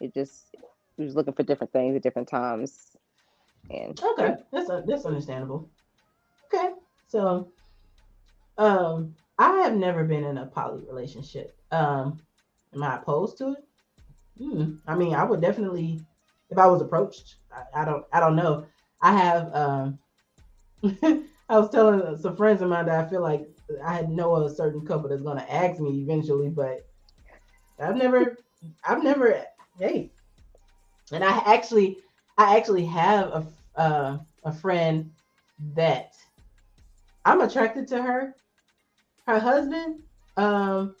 [0.00, 0.54] It just
[0.98, 2.96] was looking for different things at different times.
[3.70, 5.70] And Okay, that's that's understandable.
[6.52, 6.70] Okay,
[7.08, 7.48] so
[8.58, 11.56] um, I have never been in a poly relationship.
[11.70, 12.20] Um,
[12.74, 13.64] am I opposed to it?
[14.38, 14.74] Hmm.
[14.86, 16.00] I mean, I would definitely,
[16.50, 17.36] if I was approached.
[17.50, 18.66] I, I don't, I don't know.
[19.00, 19.54] I have.
[19.54, 19.98] Um,
[21.48, 23.46] I was telling some friends of mine that I feel like
[23.84, 26.86] I had know a certain couple that's gonna ask me eventually, but
[27.82, 28.38] I've never,
[28.86, 29.44] I've never,
[29.78, 30.10] hey,
[31.12, 31.98] and I actually,
[32.38, 35.10] I actually have a uh, a friend
[35.74, 36.14] that
[37.24, 38.34] I'm attracted to her.
[39.26, 40.00] Her husband,
[40.36, 40.96] um,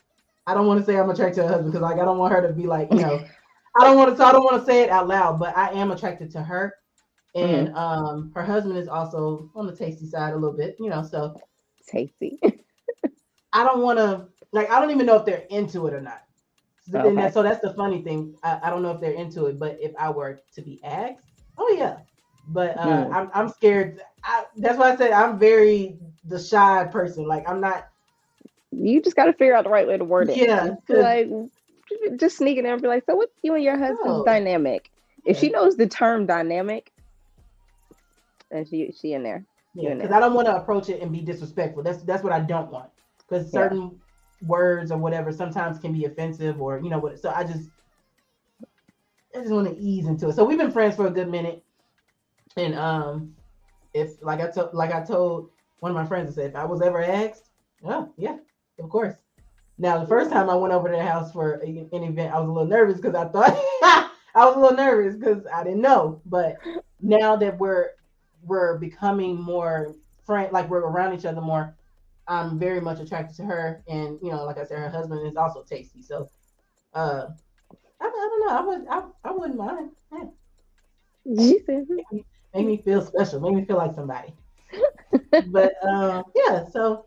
[0.46, 2.34] I don't want to say I'm attracted to her husband because like I don't want
[2.34, 3.24] her to be like, you know,
[3.80, 5.72] I don't want to so I don't want to say it out loud, but I
[5.72, 6.74] am attracted to her.
[7.34, 11.02] And um her husband is also on the tasty side a little bit, you know,
[11.02, 11.40] so
[11.88, 12.38] tasty.
[13.52, 16.24] I don't want to like I don't even know if they're into it or not.
[16.92, 17.14] Okay.
[17.14, 18.34] that- so that's the funny thing.
[18.42, 21.24] I, I don't know if they're into it, but if I were to be asked,
[21.58, 21.98] oh yeah.
[22.48, 23.12] But uh, Hmm.
[23.14, 24.00] I'm I'm scared.
[24.24, 27.26] I, that's why I said I'm very the shy person.
[27.26, 27.88] Like I'm not.
[28.72, 30.36] you just gotta figure out the right way to word it.
[30.38, 31.28] Yeah, like
[32.16, 34.24] just sneaking in and be like, so what's you and your husband's No.
[34.24, 34.90] dynamic?
[35.24, 36.90] If she knows the term dynamic,
[38.50, 39.44] and she she in there.
[39.74, 40.10] Yeah, because.
[40.10, 41.82] I don't want to approach it and be disrespectful.
[41.84, 42.90] That's that's what I don't want.
[43.18, 44.00] Because certain
[44.42, 47.18] words or whatever sometimes can be offensive or you know what.
[47.18, 47.70] So I just
[49.34, 50.34] I just want to ease into it.
[50.34, 51.62] So we've been friends for a good minute,
[52.56, 53.34] and um,
[53.94, 56.64] if like I told like I told one of my friends, I said if I
[56.64, 57.50] was ever asked,
[57.84, 58.36] oh yeah,
[58.78, 59.14] of course.
[59.78, 62.38] Now the first time I went over to their house for a- an event, I
[62.38, 63.50] was a little nervous because I thought
[64.34, 66.20] I was a little nervous because I didn't know.
[66.26, 66.56] But
[67.00, 67.90] now that we're
[68.44, 71.74] we're becoming more friend, like we're around each other more.
[72.28, 75.36] I'm very much attracted to her, and you know, like I said, her husband is
[75.36, 76.02] also tasty.
[76.02, 76.28] So,
[76.94, 77.26] uh,
[78.00, 78.56] I, I don't know.
[78.56, 79.90] I would I, I wouldn't mind.
[81.24, 81.52] Yeah.
[82.54, 83.40] Make me feel special.
[83.40, 84.34] Make me feel like somebody.
[85.48, 86.68] but um, yeah.
[86.68, 87.06] So,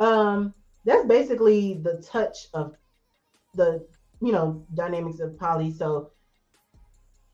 [0.00, 0.54] um,
[0.84, 2.74] that's basically the touch of
[3.54, 3.86] the
[4.20, 5.72] you know dynamics of poly.
[5.72, 6.10] So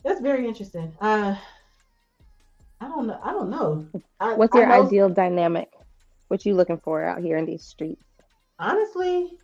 [0.04, 0.92] that's very interesting.
[1.00, 1.36] Uh,
[2.80, 3.20] I don't know.
[3.22, 3.86] I don't know.
[4.20, 5.73] I, What's your know- ideal dynamic?
[6.28, 8.02] What you looking for out here in these streets?
[8.58, 9.36] honestly,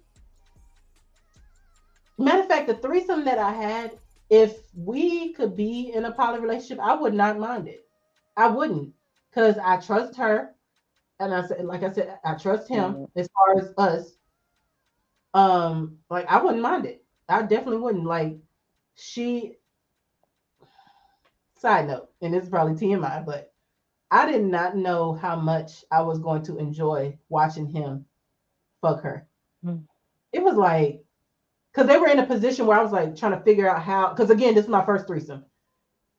[2.17, 3.99] matter of fact, the threesome that I had,
[4.31, 7.87] if we could be in a poly relationship, I would not mind it.
[8.37, 8.95] I wouldn't,
[9.29, 10.55] because I trust her,
[11.19, 13.11] and I said, like I said, I trust him Mhm.
[13.17, 14.13] as far as us.
[15.35, 17.05] Um, like I wouldn't mind it.
[17.29, 18.05] I definitely wouldn't.
[18.05, 18.39] Like
[18.95, 19.57] she.
[21.57, 23.50] Side note, and this is probably TMI, but
[24.11, 28.07] I did not know how much I was going to enjoy watching him
[28.81, 29.29] fuck her.
[29.65, 29.79] Hmm.
[30.33, 31.05] It was like,
[31.73, 34.09] because they were in a position where I was like trying to figure out how.
[34.09, 35.45] Because again, this is my first threesome.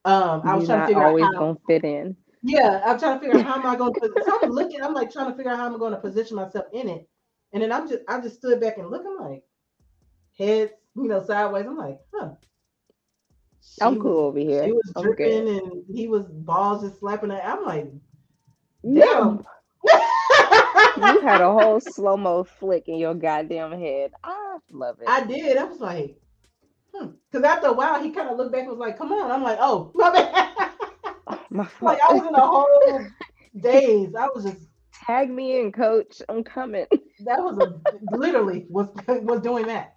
[0.04, 1.32] Um, I was You're trying to figure out always how.
[1.32, 2.16] gonna fit in.
[2.42, 4.12] Yeah, I'm trying to figure out how am I going to.
[4.24, 4.82] So I'm looking.
[4.82, 7.08] I'm like trying to figure out how I'm going to position myself in it.
[7.52, 9.42] And then I'm just, I just stood back and looking like,
[10.36, 11.66] head, you know, sideways.
[11.66, 12.30] I'm like, huh.
[13.80, 14.64] I'm cool was- over here.
[14.64, 17.40] She was dripping and he was balls just slapping her.
[17.42, 17.90] I'm like,
[18.82, 19.44] damn.
[20.96, 24.12] you had a whole slow mo flick in your goddamn head.
[24.22, 25.08] I love it.
[25.08, 25.56] I did.
[25.56, 26.16] I was like,
[26.94, 27.10] hmm.
[27.30, 29.30] Because after a while, he kind of looked back and was like, come on.
[29.30, 30.48] I'm like, oh, my bad.
[31.50, 33.06] My like, I was in a whole
[33.60, 34.14] daze.
[34.14, 34.66] I was just,
[35.06, 36.22] Tag me in, coach.
[36.28, 36.86] I'm coming.
[36.90, 39.96] that was a, literally was, was doing that.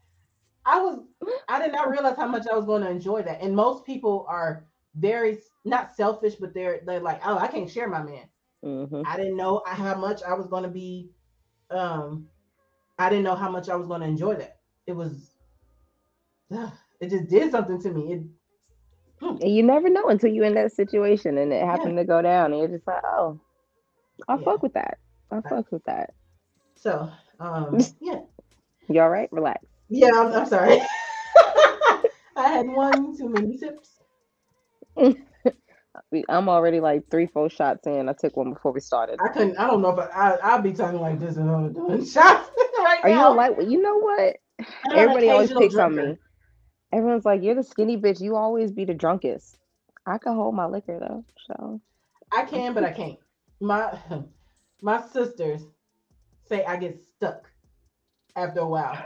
[0.65, 0.99] I was,
[1.47, 3.41] I did not realize how much I was going to enjoy that.
[3.41, 7.87] And most people are very, not selfish, but they're, they're like, oh, I can't share
[7.87, 8.27] my man.
[8.63, 11.09] hmm I didn't know how much I was going to be,
[11.69, 12.27] um,
[12.97, 14.57] I didn't know how much I was going to enjoy that.
[14.87, 15.31] It was,
[16.49, 18.13] it just did something to me.
[18.13, 18.21] It,
[19.21, 22.51] And you never know until you're in that situation and it happened to go down,
[22.51, 23.39] and you're just like, oh,
[24.27, 24.45] I Yeah.
[24.45, 24.97] fuck with that.
[25.31, 26.13] I'll fuck with that.
[26.75, 27.09] So,
[27.39, 28.21] um, yeah,
[28.87, 29.29] You all right?
[29.31, 29.65] Relax.
[29.89, 30.81] Yeah, I'm, I'm sorry.
[32.37, 33.99] I had one too many sips.
[36.29, 38.09] I'm already like three, four shots in.
[38.09, 39.19] I took one before we started.
[39.19, 39.57] I couldn't.
[39.57, 42.99] I don't know, but I I'll be talking like this and I'm doing shots right
[43.03, 43.31] Are now.
[43.31, 43.69] you lightweight?
[43.69, 44.37] You know what?
[44.91, 46.17] Everybody always picks on me.
[46.93, 48.21] Everyone's like, "You're the skinny bitch.
[48.21, 49.57] You always be the drunkest."
[50.05, 51.25] I can hold my liquor though.
[51.47, 51.81] So
[52.31, 53.19] I can, but I can't.
[53.61, 53.97] My
[54.81, 55.61] my sisters
[56.47, 57.49] say I get stuck
[58.35, 59.05] after a while.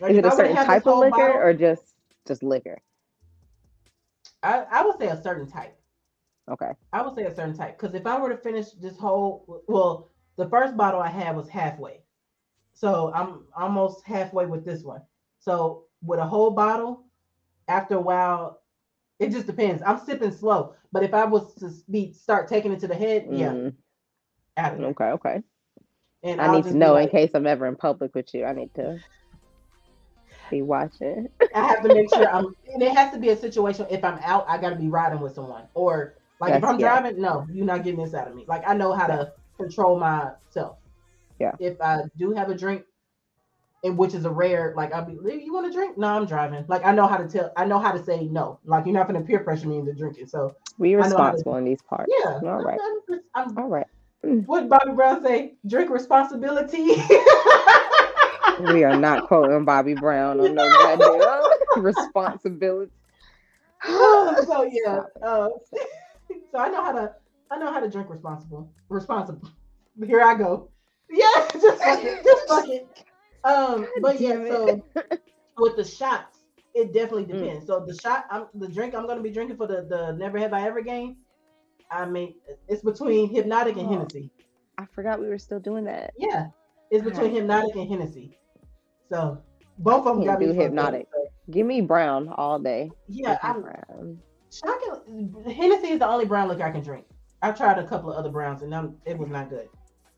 [0.00, 1.94] Like, is it a certain type of liquor bottle- or just
[2.26, 2.78] just liquor?
[4.42, 5.78] I, I would say a certain type.
[6.48, 6.72] Okay.
[6.92, 10.10] I would say a certain type because if I were to finish this whole, well,
[10.36, 12.00] the first bottle I had was halfway,
[12.74, 15.02] so I'm almost halfway with this one.
[15.40, 17.04] So with a whole bottle,
[17.68, 18.60] after a while,
[19.18, 19.82] it just depends.
[19.84, 23.26] I'm sipping slow, but if I was to be start taking it to the head,
[23.32, 23.74] yeah, Mm,
[24.56, 25.04] out of okay.
[25.12, 25.42] Okay.
[26.22, 28.44] And I I'll need to know in case I'm ever in public with you.
[28.44, 29.00] I need to
[30.50, 31.28] be watching.
[31.54, 32.54] I have to make sure I'm.
[32.72, 33.86] And it has to be a situation.
[33.90, 37.00] If I'm out, I got to be riding with someone, or like if I'm yeah.
[37.00, 38.44] driving, no, you're not getting this out of me.
[38.46, 40.78] Like I know how to control myself.
[41.38, 41.52] Yeah.
[41.58, 42.84] If I do have a drink,
[43.84, 45.96] and which is a rare, like I'll be, you want a drink?
[45.96, 46.64] No, I'm driving.
[46.68, 47.52] Like I know how to tell.
[47.56, 48.58] I know how to say no.
[48.64, 50.26] Like you're not going to peer pressure me into drinking.
[50.26, 52.12] So know how to- responsible in these parts.
[52.24, 52.40] yeah.
[52.42, 52.78] All right.
[52.82, 53.86] I'm, I'm, All right.
[54.24, 54.46] Mm.
[54.46, 55.54] what Bobby Brown say?
[55.66, 56.96] Drink responsibility.
[58.60, 61.50] We are not quoting Bobby Brown on no goddamn
[61.82, 62.92] responsibility.
[63.84, 65.48] so yeah, uh,
[66.50, 67.14] so I know how to
[67.50, 68.72] I know how to drink responsible.
[68.88, 69.50] Responsible.
[70.06, 70.70] Here I go.
[71.10, 72.24] Yeah, just fuck it.
[72.24, 72.88] Just fuck it.
[73.44, 74.82] Um, but yeah, Damn so
[75.58, 76.38] with the shots,
[76.74, 77.40] it definitely Mm.
[77.40, 77.66] depends.
[77.66, 80.52] So the shot, I'm the drink I'm gonna be drinking for the the Never Have
[80.52, 81.16] I Ever game.
[81.90, 82.34] I mean,
[82.68, 83.88] it's between Hpnotiq and Oh.
[83.88, 84.30] Hennessy.
[84.78, 86.12] I forgot we were still doing that.
[86.18, 86.46] Yeah,
[86.90, 88.38] it's between Hpnotiq and Hennessy.
[89.10, 89.42] So
[89.78, 90.72] both of them got me do up.
[90.72, 91.06] Hpnotiq.
[91.12, 92.90] So, Give me brown all day.
[93.08, 94.18] yeah, I'm brown.
[94.52, 95.34] Shocking.
[95.54, 97.04] Hennessy is the only brown liquor I can drink.
[97.42, 99.68] I've tried a couple of other browns and them, it was not good.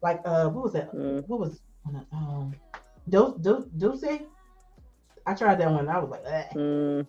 [0.03, 0.95] Like uh, what was that?
[0.95, 1.25] Mm.
[1.29, 1.61] What was
[2.13, 2.55] um?
[3.09, 3.69] D'Ussé?
[3.79, 4.27] D'Ussé?
[5.27, 5.89] I tried that one.
[5.89, 6.45] I was like, eh.
[6.55, 7.07] Mm,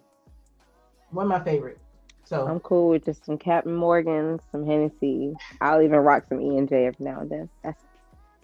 [1.12, 1.80] one of my favorite.
[2.26, 5.34] So I'm cool with just some Captain Morgan, some Hennessy.
[5.62, 7.50] I'll even rock some E and J every now and then.
[7.64, 7.84] That's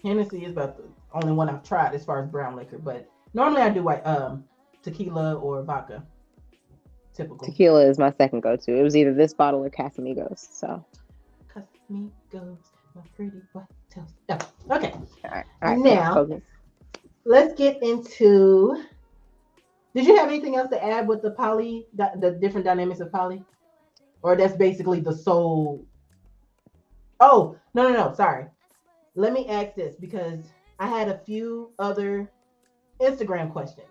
[0.02, 2.78] Hennessy is about the only one I've tried as far as brown liquor.
[2.78, 4.44] But normally I do white um
[4.82, 6.02] tequila or vodka.
[7.14, 7.46] Typical.
[7.46, 8.76] tequila is my second go-to.
[8.78, 10.38] It was either this bottle or Casamigos.
[10.52, 10.84] So
[11.54, 12.58] Casamigos,
[12.94, 14.14] my pretty white toast.
[14.28, 14.38] Oh,
[14.76, 14.92] okay.
[14.92, 16.42] all right, all right Now- focus.
[17.24, 18.82] let's get into
[19.94, 23.10] did you have anything else to add with the poly the, the different dynamics of
[23.10, 23.42] poly
[24.22, 25.84] or that's basically the sole
[27.20, 28.44] oh no no no sorry
[29.14, 30.40] let me ask this because
[30.78, 32.30] i had a few other
[33.00, 33.88] instagram questions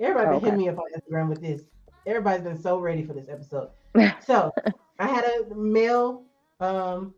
[0.00, 0.44] everybody been Okay.
[0.46, 1.62] hitting me up on instagram with this
[2.06, 3.70] everybody's been so ready for this episode
[4.24, 4.52] so
[4.98, 6.24] i had a male
[6.60, 7.14] um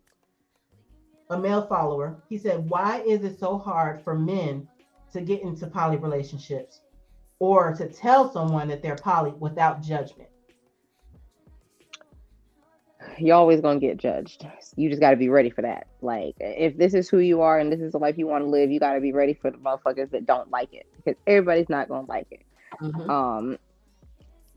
[1.30, 4.66] a male follower he said why is it so hard for men
[5.12, 6.80] to get into poly relationships
[7.40, 10.28] or to tell someone that they're poly without judgment.
[13.20, 14.46] You're always gonna get judged.
[14.76, 15.86] You just got to be ready for that.
[16.02, 18.50] Like, if this is who you are and this is the life you want to
[18.50, 21.68] live, you got to be ready for the motherfuckers that don't like it because everybody's
[21.68, 22.42] not gonna like it.
[23.10, 23.58] um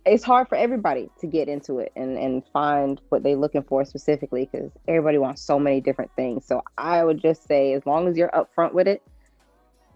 [0.05, 3.85] it's hard for everybody to get into it and and find what they're looking for
[3.85, 8.07] specifically because everybody wants so many different things so i would just say as long
[8.07, 9.01] as you're upfront with it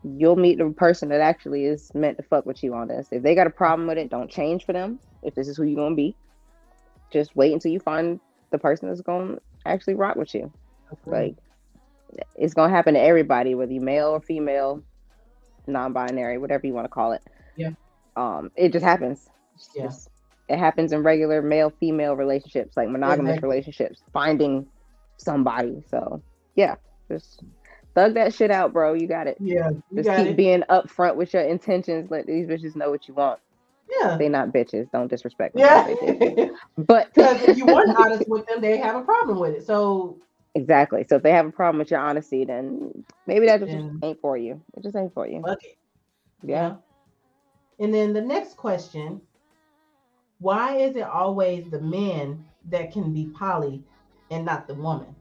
[0.03, 3.23] you'll meet the person that actually is meant to fuck with you on this if
[3.23, 5.75] they got a problem with it don't change for them if this is who you're
[5.83, 6.15] gonna be
[7.11, 8.19] just wait until you find
[8.51, 10.51] the person that's gonna actually rock with you.
[11.05, 11.35] Like
[12.35, 14.81] it's gonna happen to everybody whether you male or female
[15.67, 17.21] non-binary whatever you want to call it.
[17.55, 17.71] Yeah.
[18.15, 19.29] um it just happens.
[19.55, 19.89] It's Yeah.
[20.55, 23.49] it happens in regular male female relationships like monogamous Exactly.
[23.49, 24.67] relationships finding
[25.17, 25.83] somebody.
[25.89, 26.21] So
[26.55, 26.75] yeah
[27.09, 27.43] just
[27.95, 28.93] thug that shit out bro.
[28.93, 29.37] You got it.
[29.39, 30.35] Yeah, just keep it.
[30.37, 32.11] being upfront with your intentions.
[32.11, 33.39] Let these bitches know what you want
[33.89, 35.87] yeah, they not bitches don't disrespect them yeah.
[35.87, 36.51] if they did.
[36.77, 39.65] but Because if you weren't honest with them, they have a problem with it.
[39.65, 40.19] So
[40.55, 43.99] exactly so if they have a problem with your honesty then maybe that just Then-
[44.01, 45.59] ain't for you it just ain't for you it.
[46.43, 46.75] Yeah.
[47.79, 49.21] And then the next question:
[50.39, 53.83] Why is it always the men that can be poly
[54.31, 55.15] and not the woman?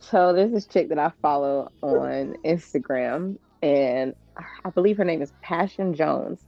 [0.00, 4.14] So there's this chick that I follow on Instagram, and
[4.64, 6.40] I believe her name is Passion Jones,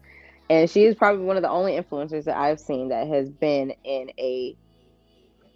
[0.49, 3.75] and she is probably one of the only influencers that I've seen that has been
[3.85, 4.57] in a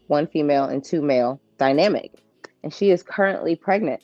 [0.07, 2.13] one female and two male dynamic,
[2.63, 4.03] and she is currently pregnant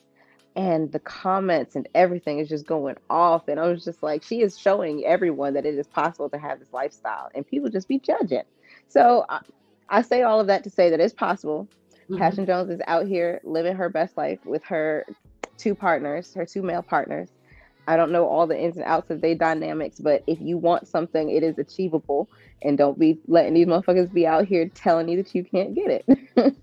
[0.56, 3.48] and the comments and everything is just going off.
[3.48, 6.58] And I was just like, she is showing everyone that it is possible to have
[6.58, 8.42] this lifestyle, and people just be judging.
[8.88, 9.40] So I,
[9.88, 11.68] I say all of that to say that it's possible.
[12.04, 12.18] Mm-hmm.
[12.18, 15.06] Passion Jones is out here living her best life with her
[15.56, 17.28] two partners, her two male partners.
[17.90, 20.86] I don't know all the ins and outs of their dynamics, but if you want
[20.86, 22.28] something, it is achievable.
[22.62, 26.04] And don't be letting these motherfuckers be out here telling you that you can't get
[26.06, 26.56] it.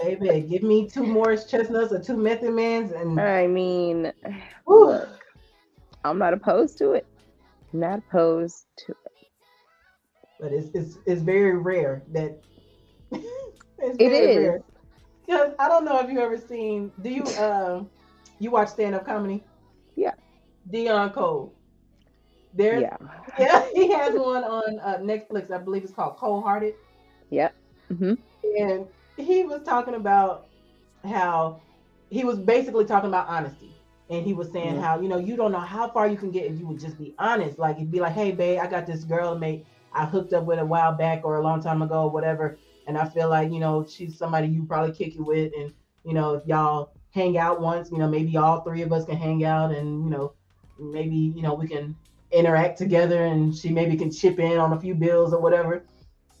[0.02, 4.12] Baby, give me two Morris Chestnuts or two Method Mans, and I mean,
[4.66, 5.08] look,
[6.02, 7.06] I'm not opposed to it.
[7.72, 9.28] not opposed to it.
[10.40, 12.36] But it's it's, it's very rare that
[13.12, 14.36] it's it is.
[14.38, 14.62] Rare.
[15.24, 16.90] Because I don't know if you ever seen.
[17.00, 17.88] Do you um
[18.40, 19.44] you watch stand up comedy?
[20.70, 21.52] Deon Cole.
[22.52, 22.96] There's yeah.
[23.38, 25.50] yeah he has one on uh, Netflix.
[25.50, 26.74] I believe it's called Cole Hearted.
[27.30, 27.54] Yep.
[27.92, 28.14] Mm-hmm.
[28.60, 28.86] And
[29.16, 30.46] he was talking about
[31.04, 31.60] how
[32.10, 33.70] he was basically talking about honesty.
[34.10, 34.82] And he was saying mm-hmm.
[34.82, 36.98] how, you know, you don't know how far you can get if you would just
[36.98, 37.58] be honest.
[37.58, 40.58] Like, it'd be like, hey, babe, I got this girl mate I hooked up with
[40.58, 42.58] a while back or a long time ago, or whatever.
[42.86, 45.52] And I feel like, you know, she's somebody you probably kick it with.
[45.56, 45.72] And,
[46.04, 49.16] you know, if y'all hang out once, you know, maybe all three of us can
[49.16, 50.34] hang out and, you know,
[50.78, 51.96] maybe, you know, we can
[52.32, 55.84] interact together and she maybe can chip in on a few bills or whatever.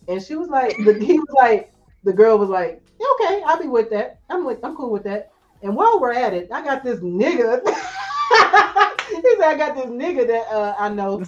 [0.08, 1.72] And she was like, the, he was like,
[2.02, 2.82] the girl was like,
[3.14, 4.20] okay, I'll be with that.
[4.28, 5.32] I'm with, I'm cool with that.
[5.62, 7.60] And while we're at it, I got this nigga.
[7.64, 11.24] he said, I got this nigga that uh, I know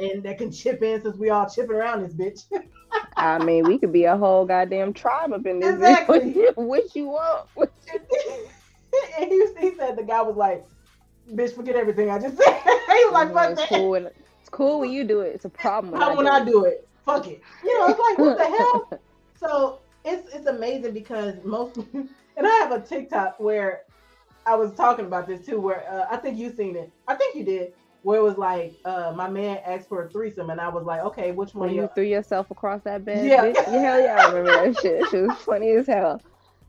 [0.00, 2.44] and that can chip in since we all chipping around this bitch.
[3.16, 5.74] I mean, we could be a whole goddamn tribe up in this.
[5.74, 6.32] Exactly.
[6.54, 7.48] what you want?
[7.56, 10.64] and he, he said the guy was like,
[11.32, 14.06] "Bitch, forget everything I just said." he was like, "Fuck that." Cool when,
[14.40, 15.34] it's cool when you do it.
[15.34, 16.88] It's a problem when, How I, when do I do it.
[17.04, 17.40] Fuck it.
[17.64, 18.90] You know, it's like what the hell.
[19.38, 22.08] So it's it's amazing because most, and
[22.44, 23.82] I have a TikTok where
[24.46, 26.90] I was talking about this too, where uh, I think you seen it.
[27.06, 27.72] I think you did
[28.02, 31.02] where it was like uh, my man asked for a threesome and I was like,
[31.02, 31.68] okay, which one?
[31.68, 33.26] When you threw yourself across that bed?
[33.26, 35.08] Yeah, yeah, hell yeah, I remember that shit.
[35.08, 36.20] Shit was funny as hell.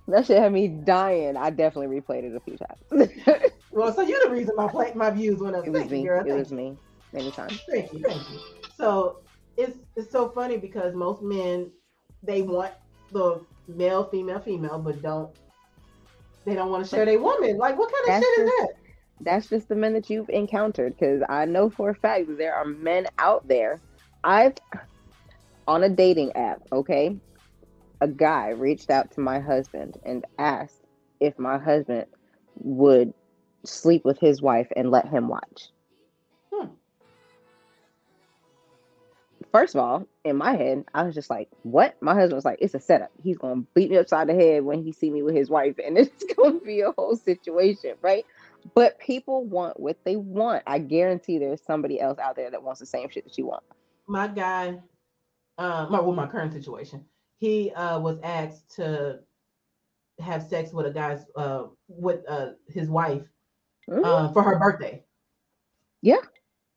[0.08, 1.38] That shit had me dying.
[1.38, 3.52] I definitely replayed it a few times.
[3.72, 5.66] Well, so you're the reason my my views went up.
[5.66, 6.04] It was thank me.
[6.04, 6.26] Girl.
[6.26, 6.58] It was you.
[6.58, 6.78] me.
[7.14, 7.50] Anytime.
[7.70, 8.40] Thank you, thank you.
[8.76, 9.18] So
[9.58, 11.72] it's it's so funny because most men
[12.24, 12.72] they want
[13.12, 15.36] the male, female, female, but don't
[16.46, 17.58] they don't want to share their woman.
[17.58, 18.68] Like what kind of That's shit is that?
[19.22, 22.56] that's just the men that you've encountered because I know for a fact that there
[22.56, 23.82] are men out there.
[24.24, 24.54] I've
[25.68, 27.16] on a dating app, okay,
[28.02, 30.82] a guy reached out to my husband and asked
[31.20, 32.06] if my husband
[32.56, 33.14] would
[33.66, 35.70] sleep with his wife and let him watch.
[36.54, 36.68] Hmm.
[39.52, 42.60] First of all, in my head, I was just like, "What?" My husband was like,
[42.62, 43.12] "It's a setup.
[43.24, 45.98] He's gonna beat me upside the head when he see me with his wife, and
[45.98, 48.26] it's gonna be a whole situation, right?"
[48.76, 50.64] But people want what they want.
[50.68, 53.64] I guarantee there's somebody else out there that wants the same shit that you want.
[54.08, 54.80] My guy,
[55.58, 57.06] uh, my well, my current situation,
[57.40, 59.20] he uh, was asked to
[60.20, 63.24] have sex with a guy's uh, with uh, his wife
[63.90, 64.06] mm-hmm.
[64.06, 65.04] uh, for her birthday.
[66.02, 66.22] Yeah.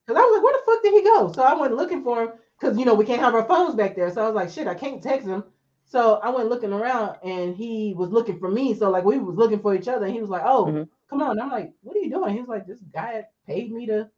[0.08, 1.32] Cause I was like, where the fuck did he go?
[1.32, 3.94] So I went looking for him because you know we can't have our phones back
[3.94, 4.10] there.
[4.10, 5.44] So I was like, shit, I can't text him.
[5.84, 8.74] So I went looking around and he was looking for me.
[8.74, 10.82] So like we was looking for each other and he was like, oh, mm-hmm
[11.12, 11.38] come on.
[11.38, 12.32] I'm like, what are you doing?
[12.32, 14.08] He was like, this guy paid me to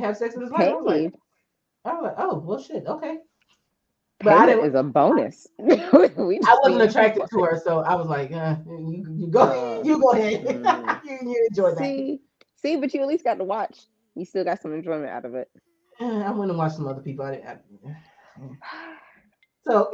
[0.00, 0.62] have sex with his wife.
[0.62, 1.14] I was, like,
[1.84, 3.18] I was like, oh, well, shit, okay.
[4.20, 5.46] But Payment didn't, is a bonus.
[5.60, 10.00] I wasn't attracted to her, so I was like, uh, you, you go, uh, you
[10.00, 11.00] go ahead, mm.
[11.04, 11.78] you, you enjoy that.
[11.78, 12.20] See,
[12.56, 13.78] see, but you at least got to watch.
[14.14, 15.50] You still got some enjoyment out of it.
[16.00, 17.26] I went and watched some other people.
[17.26, 17.56] I, I,
[19.68, 19.90] so,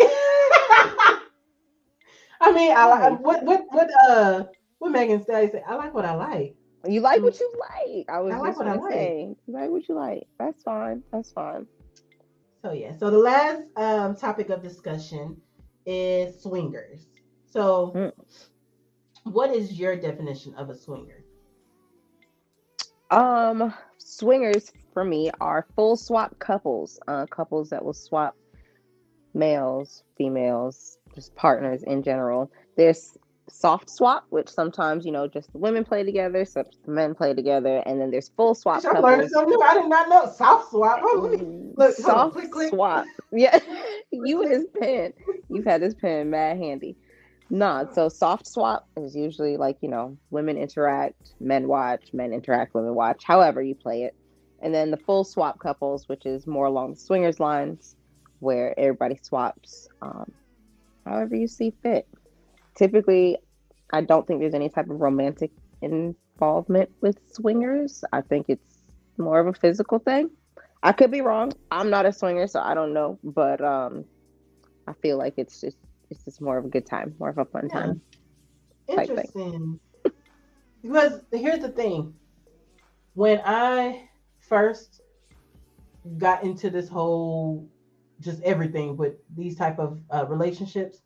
[2.41, 4.45] I mean, I, what, what, what, uh,
[4.79, 6.55] what Megan Stallion said, I like what I like.
[6.87, 8.09] You like what you like.
[8.09, 8.93] I was I like what I like.
[8.93, 10.27] Say, you like what you like.
[10.39, 11.03] That's fine.
[11.13, 11.67] That's fine.
[12.63, 12.97] So yeah.
[12.97, 15.37] So the last um, topic of discussion
[15.85, 17.07] is swingers.
[17.51, 18.13] So, mm.
[19.25, 21.25] what is your definition of a swinger?
[23.11, 26.99] Um, swingers for me are full swap couples.
[27.09, 28.37] Uh, couples that will swap
[29.35, 32.51] males, females, just partners in general.
[32.77, 37.15] There's soft swap, which sometimes you know just the women play together, so the men
[37.15, 38.85] play together, and then there's full swap.
[38.85, 39.61] I learned something new.
[39.61, 41.01] I did not know soft swap.
[41.03, 42.71] Oh, mm, look, soft click, click.
[42.71, 43.07] swap.
[43.33, 43.59] Yeah,
[44.13, 45.13] you and his pen.
[45.49, 46.97] You've had this pen mad handy.
[47.51, 52.75] Nah, so soft swap is usually like you know women interact, men watch, men interact,
[52.75, 53.23] women watch.
[53.25, 54.15] However you play it,
[54.61, 57.97] and then the full swap couples, which is more along the swingers lines,
[58.39, 60.31] where everybody swaps, um,
[61.05, 62.07] however you see fit
[62.75, 63.39] typically
[63.93, 65.51] I don't think there's any type of romantic
[65.83, 68.05] involvement with swingers.
[68.13, 68.79] I think it's
[69.19, 70.31] more of a physical thing.
[70.83, 71.53] I could be wrong.
[71.71, 73.19] I'm not a swinger, so I don't know.
[73.23, 74.05] But um,
[74.89, 75.77] I feel like it's just
[76.11, 77.81] it's just more of a good time, more of a fun yeah.
[77.81, 78.01] time.
[78.89, 79.79] Interesting.
[80.83, 82.15] because here's the thing.
[83.15, 84.09] When I
[84.39, 85.03] first
[86.19, 87.69] got into this whole
[88.21, 91.03] just everything with these type of uh, relationships,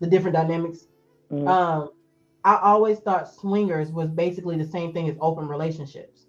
[0.00, 0.86] the different dynamics,
[1.30, 1.46] mm-hmm.
[1.48, 1.90] um,
[2.44, 6.26] I always thought swingers was basically the same thing as open relationships.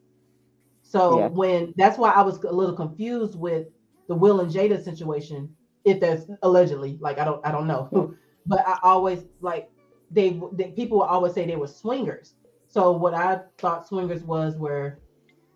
[0.81, 1.27] So yeah.
[1.27, 3.67] when that's why I was a little confused with
[4.07, 8.13] the Will and Jada situation, if that's allegedly like I don't I don't know,
[8.45, 9.69] but I always like
[10.11, 12.35] they, they people always say they were swingers.
[12.67, 14.99] So what I thought swingers was where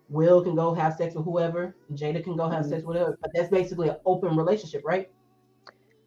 [0.08, 2.70] Will can go have sex with whoever, and Jada can go have mm-hmm.
[2.70, 5.10] sex with whoever, but that's basically an open relationship, right?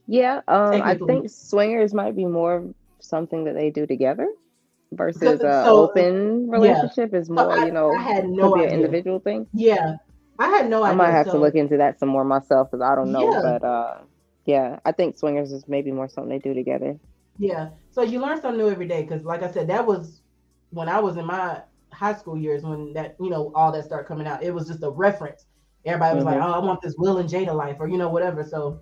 [0.07, 4.27] Yeah, um, I think swingers might be more something that they do together
[4.91, 7.19] versus a so, open relationship yeah.
[7.19, 9.47] is more, so I, you know, I had no could be an individual thing.
[9.53, 9.95] Yeah,
[10.37, 10.97] I had no I idea.
[10.97, 13.41] might have so, to look into that some more myself because I don't know, yeah.
[13.41, 13.97] but uh,
[14.45, 16.97] yeah, I think swingers is maybe more something they do together.
[17.37, 20.21] Yeah, so you learn something new every day because, like I said, that was
[20.71, 24.07] when I was in my high school years when that you know all that started
[24.07, 24.43] coming out.
[24.43, 25.45] It was just a reference.
[25.85, 26.39] Everybody was mm-hmm.
[26.39, 28.43] like, "Oh, I want this Will and Jada life," or you know, whatever.
[28.43, 28.81] So,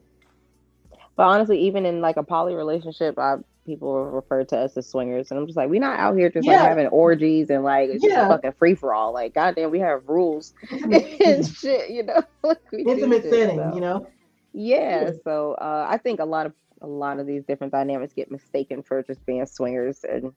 [1.15, 3.35] but honestly, even in like a poly relationship, I
[3.67, 6.47] people refer to us as swingers, and I'm just like, we're not out here just
[6.47, 6.61] yeah.
[6.61, 8.15] like having orgies and like it's yeah.
[8.15, 9.13] just a fucking free for all.
[9.13, 12.23] Like, goddamn, we have rules and shit, you know.
[12.43, 13.71] like Intimate shit, setting, so.
[13.75, 14.07] you know.
[14.53, 15.11] Yeah, yeah.
[15.23, 18.81] so uh, I think a lot of a lot of these different dynamics get mistaken
[18.81, 20.31] for just being swingers, and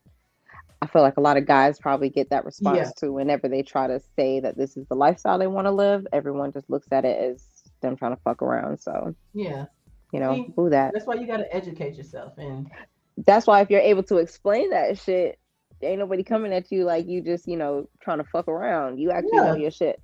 [0.82, 3.12] I feel like a lot of guys probably get that response too.
[3.12, 6.52] Whenever they try to say that this is the lifestyle they want to live, everyone
[6.52, 7.46] just looks at it as
[7.80, 8.78] them trying to fuck around.
[8.78, 9.66] So yeah,
[10.12, 10.92] you know, See, who that.
[10.92, 12.68] That's why you got to educate yourself and
[13.26, 15.38] that's why if you're able to explain that shit,
[15.82, 18.98] ain't nobody coming at you like you just, you know, trying to fuck around.
[18.98, 19.44] You actually yeah.
[19.44, 20.00] know your shit.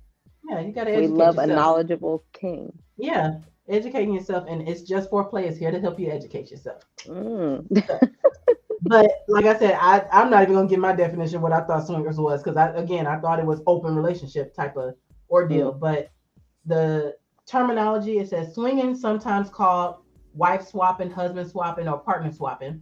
[0.49, 1.49] Yeah, you gotta We love yourself.
[1.49, 2.71] a knowledgeable king.
[2.97, 3.39] Yeah.
[3.69, 6.83] Educating yourself and it's just for players here to help you educate yourself.
[7.05, 7.67] Mm.
[8.81, 11.85] but like I said, I, I'm not even gonna give my definition what I thought
[11.85, 14.95] swingers was because I again I thought it was open relationship type of
[15.29, 15.73] ordeal.
[15.73, 15.79] Mm.
[15.79, 16.11] But
[16.65, 17.15] the
[17.45, 19.97] terminology it says swinging, sometimes called
[20.33, 22.81] wife swapping, husband swapping, or partner swapping,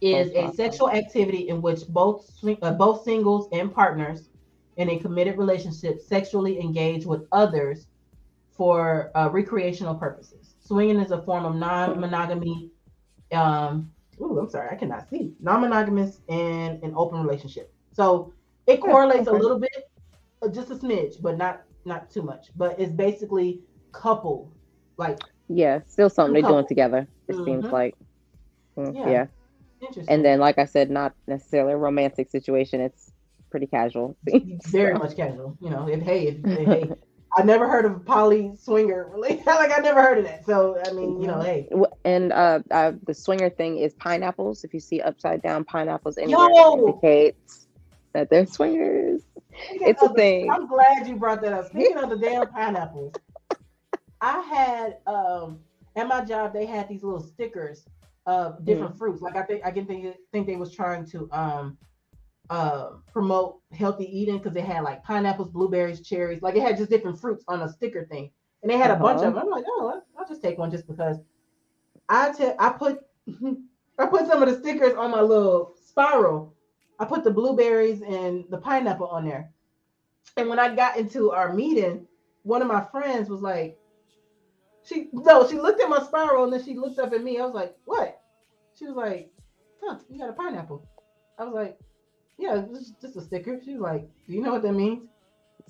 [0.00, 2.30] is a sexual activity in which both
[2.62, 4.28] uh, both singles and partners
[4.76, 7.86] in a committed relationship sexually engage with others
[8.50, 10.54] for uh, recreational purposes.
[10.60, 12.70] Swinging is a form of non-monogamy.
[13.32, 13.90] Um,
[14.20, 17.72] ooh, I'm sorry, I cannot see non-monogamous and an open relationship.
[17.92, 18.32] So
[18.66, 19.90] it correlates a little bit,
[20.42, 22.48] uh, just a smidge, but not not too much.
[22.56, 23.60] But it's basically
[23.92, 24.52] couple,
[24.96, 25.18] like
[25.48, 27.06] yeah, still something they're doing together.
[27.28, 27.44] It mm-hmm.
[27.44, 27.94] seems like
[28.76, 29.10] mm, yeah.
[29.10, 29.26] yeah.
[30.08, 32.80] And then, like I said, not necessarily a romantic situation.
[32.80, 33.12] It's
[33.50, 34.16] pretty casual.
[34.66, 34.98] Very so.
[34.98, 35.56] much casual.
[35.60, 36.90] You know, if hey, if, hey,
[37.36, 39.08] I never heard of poly swinger.
[39.16, 40.44] Really, like I never heard of that.
[40.46, 41.68] So I mean, you know, hey.
[42.04, 44.64] And uh, uh the swinger thing is pineapples.
[44.64, 46.86] If you see upside down pineapples anywhere, Yo!
[46.86, 47.66] indicates
[48.12, 49.22] that they're swingers.
[49.70, 50.50] It's a the, thing.
[50.50, 51.68] I'm glad you brought that up.
[51.68, 53.14] Speaking of the damn pineapples,
[54.20, 55.60] I had um
[55.94, 57.84] at my job they had these little stickers
[58.26, 58.98] of different mm.
[58.98, 59.22] fruits.
[59.22, 61.78] Like I think I can think think they was trying to um
[62.50, 66.90] uh promote healthy eating because they had like pineapples, blueberries, cherries, like it had just
[66.90, 68.30] different fruits on a sticker thing.
[68.62, 69.00] And they had uh-huh.
[69.00, 69.44] a bunch of uh-huh.
[69.44, 69.44] them.
[69.44, 71.18] I'm like, oh, I'll just take one just because.
[72.08, 73.00] I tell I put
[73.98, 76.54] I put some of the stickers on my little spiral.
[76.98, 79.50] I put the blueberries and the pineapple on there.
[80.36, 82.06] And when I got into our meeting,
[82.42, 83.78] one of my friends was like,
[84.84, 87.38] she no, she looked at my spiral and then she looked up at me.
[87.38, 88.15] I was like, what?
[88.78, 89.30] She was like,
[89.82, 90.86] huh, you got a pineapple.
[91.38, 91.78] I was like,
[92.38, 92.64] yeah,
[93.00, 93.60] just a sticker.
[93.64, 95.08] She was like, do you know what that means?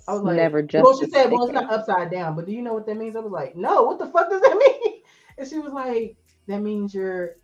[0.09, 0.85] I was like, never just.
[0.85, 3.17] Well, she said, well, it's not upside down, but do you know what that means?
[3.17, 5.03] I was like, no, what the fuck does that mean?
[5.39, 6.17] And she was like,
[6.49, 7.37] that means you're,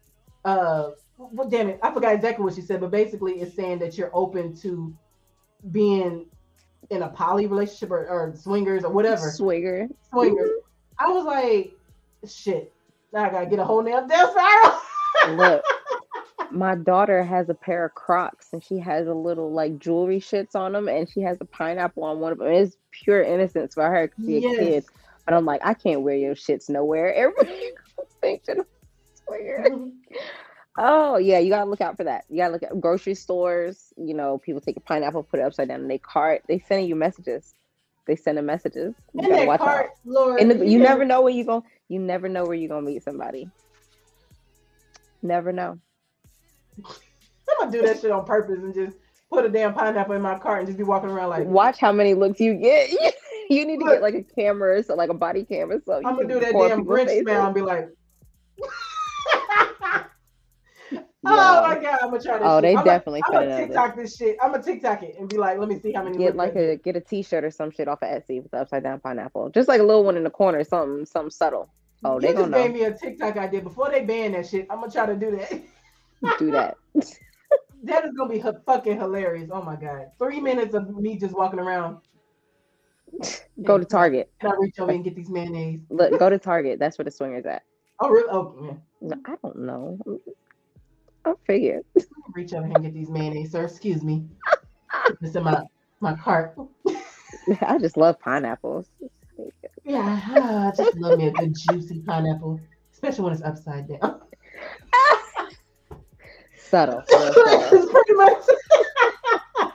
[0.44, 3.96] uh, well, damn it, I forgot exactly what she said, but basically, it's saying that
[3.96, 4.94] you're open to
[5.70, 6.26] being
[6.90, 9.30] in a poly relationship or, or swingers or whatever.
[9.30, 9.88] Swinger.
[10.10, 10.50] Swingers.
[10.98, 11.72] I was like,
[12.28, 12.72] shit.
[13.12, 14.80] Now I gotta get a whole damn down spiral.
[15.30, 15.64] Look,
[16.50, 20.54] my daughter has a pair of Crocs and she has a little like jewelry shits
[20.54, 22.48] on them, and she has a pineapple on one of them.
[22.48, 24.58] It's pure innocence for her because she's yes.
[24.58, 24.84] a kid.
[25.24, 27.14] But I'm like, I can't wear your shits nowhere.
[27.14, 27.72] Everybody
[28.20, 28.64] thinks I'm
[29.24, 29.66] swear.
[30.78, 32.24] Oh yeah, you gotta look out for that.
[32.30, 33.92] You gotta look at grocery stores.
[33.98, 36.44] You know, people take a pineapple, put it upside down in their cart.
[36.48, 37.54] They sending you messages
[38.06, 38.94] they sending messages.
[39.14, 39.86] You gotta watch out.
[40.04, 41.64] Lord, the, you never know where you go.
[41.88, 43.48] You never know where you're gonna meet somebody.
[45.22, 45.78] Never know.
[46.84, 48.96] I'm gonna do that shit on purpose and just
[49.30, 51.46] put a damn pineapple in my cart and just be walking around like.
[51.46, 52.90] Watch how many looks you get.
[53.50, 55.80] you need to get like a camera, so like a body camera.
[55.84, 57.88] So I'm gonna do that damn Grinch smile and be like.
[61.24, 62.46] Oh my god, I'm gonna try this.
[62.46, 62.62] Oh, shit.
[62.62, 63.22] they I'm definitely.
[63.26, 64.36] I'm gonna TikTok this shit.
[64.42, 66.18] I'm gonna TikTok it and be like, let me see how many.
[66.18, 68.82] Get like a get a T-shirt or some shit off of Etsy with the upside
[68.82, 71.70] down pineapple, just like a little one in the corner, something something subtle.
[72.04, 72.74] Oh, they just gave know.
[72.74, 74.66] me a TikTok idea before they ban that shit.
[74.70, 75.62] I'm gonna try to do that.
[76.38, 76.76] do that.
[77.84, 79.50] that is gonna be fucking hilarious.
[79.52, 81.98] Oh my god, three minutes of me just walking around.
[83.62, 84.32] Go to Target.
[84.40, 85.80] Can I reach over and get these mayonnaise?
[85.90, 86.78] Look, go to Target.
[86.78, 87.62] That's where the swingers at.
[88.00, 88.28] Oh really?
[88.30, 88.82] Oh man.
[89.00, 89.98] No, I don't know.
[91.24, 91.84] I figured.
[92.32, 93.64] Reach over here and get these mayonnaise, sir.
[93.64, 94.24] Excuse me.
[95.20, 95.62] This in my
[96.00, 96.56] my cart.
[97.60, 98.88] I just love pineapples.
[99.84, 102.60] Yeah, I just love me a good juicy pineapple,
[102.92, 104.20] especially when it's upside down.
[106.56, 107.02] Subtle.
[107.06, 107.34] subtle.
[107.72, 109.72] It's pretty much.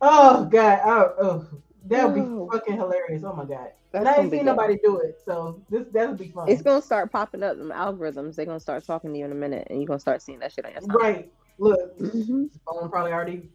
[0.00, 1.46] oh god, oh, oh
[1.86, 2.48] that would be Oh.
[2.52, 3.22] fucking hilarious.
[3.24, 4.46] Oh my god, That's and I ain't seen good.
[4.46, 6.48] nobody do it, so this that'll be fun.
[6.48, 7.58] It's gonna start popping up.
[7.58, 8.36] Them algorithms.
[8.36, 10.52] They're gonna start talking to you in a minute, and you're gonna start seeing that
[10.52, 10.90] shit on your phone.
[10.96, 11.32] right.
[11.58, 12.50] Look, Mhm.
[12.50, 13.50] this phone probably already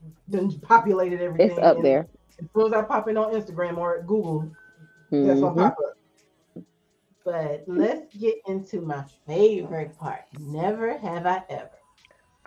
[0.61, 1.49] populated everything.
[1.49, 2.07] It's up there.
[2.39, 4.51] As soon as I pop in on Instagram or Google,
[5.11, 5.55] that's gonna Mhm.
[5.55, 6.63] pop up.
[7.23, 10.21] But let's get into my favorite part.
[10.39, 11.69] Never have I ever.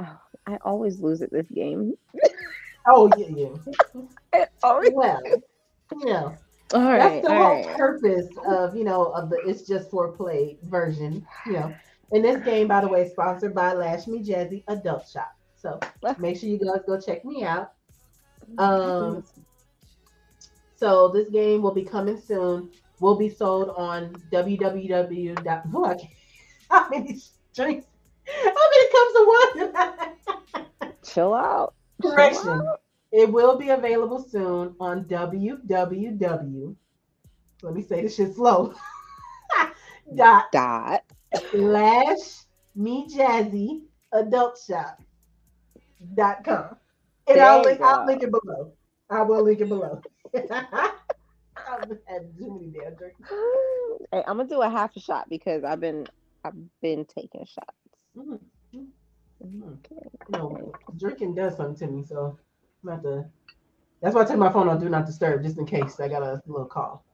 [0.00, 1.94] Oh, I always lose at this game.
[2.90, 3.48] Oh yeah, yeah.
[4.32, 5.20] I always- Well,
[5.92, 6.34] you know,
[6.72, 7.76] All right, that's the all whole right.
[7.76, 11.26] purpose of you know of the it's just for play version.
[11.44, 11.74] You know,
[12.12, 15.30] and this game, by the way, is sponsored by Lash Me Jazzy Adult Shop.
[15.56, 15.78] So
[16.18, 17.72] make sure you guys go check me out.
[18.56, 19.22] Um,
[20.78, 22.70] so this game will be coming soon.
[23.00, 25.44] Will be sold on www.
[25.44, 26.12] dot- Oh, I can't-
[26.70, 27.18] How many
[27.54, 27.86] drinks?
[28.26, 29.26] How many cups of
[30.86, 30.98] wine?
[31.04, 31.74] Chill out.
[32.02, 32.48] Chill Correction.
[32.50, 32.80] out.
[33.12, 36.76] It will be available soon on www.
[37.62, 38.74] Let me say this shit slow.
[40.14, 41.02] dot Dot.
[41.50, 45.00] slash me jazzy adult shop
[46.14, 46.76] dot com.
[47.26, 48.72] And I'll link, I'll link it below.
[49.10, 50.00] I will link it below.
[50.34, 53.20] I've had too many damn drinks.
[54.12, 56.06] Hey, I'm gonna do a half a shot because I've been
[56.44, 57.76] I've been taking shots.
[58.16, 58.40] Mhm.
[59.42, 60.08] Okay.
[60.30, 62.38] Know, drinking does something to me, so
[62.84, 63.24] I'm about to.
[64.02, 66.22] That's why I take my phone on do not disturb, just in case I got
[66.22, 67.04] a little call.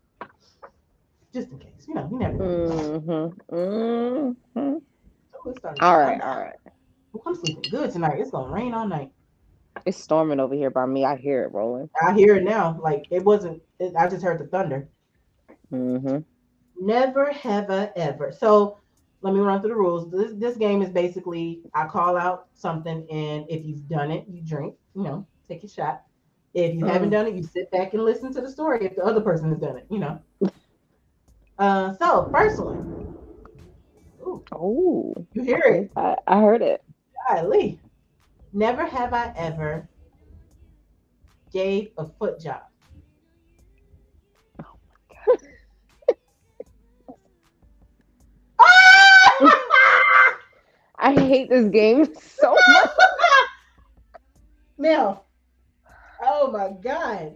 [1.32, 2.38] Just in case, you know, you never.
[2.38, 3.32] know.
[3.50, 4.30] Mm-hmm.
[4.60, 4.78] hmm
[5.44, 6.56] So All right, all right.
[7.26, 8.20] I'm sleeping good tonight.
[8.20, 9.10] It's gonna rain all night.
[9.86, 11.04] It's storming over here by me.
[11.04, 11.90] I hear it rolling.
[12.06, 12.78] I hear it now.
[12.80, 13.62] Like it wasn't.
[13.78, 14.88] It, I just heard the thunder.
[15.72, 16.18] Mm-hmm.
[16.80, 18.32] Never have I ever.
[18.32, 18.78] So
[19.22, 20.10] let me run through the rules.
[20.10, 24.42] This this game is basically I call out something, and if you've done it, you
[24.42, 24.74] drink.
[24.94, 26.02] You know, take a shot.
[26.54, 27.12] If you haven't Mm.
[27.12, 28.84] done it, you sit back and listen to the story.
[28.86, 30.20] If the other person has done it, you know.
[31.58, 33.08] Uh, so first one.
[34.20, 35.90] Ooh, Oh, you hear it?
[35.96, 36.82] I, I heard it.
[37.28, 37.80] Golly.
[38.56, 39.88] Never have I ever
[41.52, 42.62] gave a foot job.
[50.96, 52.90] I hate this game so much.
[54.78, 55.26] Mel.
[56.22, 57.34] Oh my god.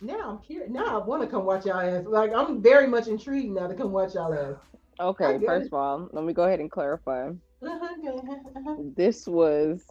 [0.00, 0.70] Now I'm curious.
[0.70, 2.06] Now I want to come watch y'all ass.
[2.06, 4.56] Like I'm very much intrigued now to come watch y'all ass.
[4.98, 5.66] Okay, first it.
[5.66, 7.28] of all, let me go ahead and clarify.
[7.28, 8.76] Uh-huh, uh-huh.
[8.96, 9.82] This was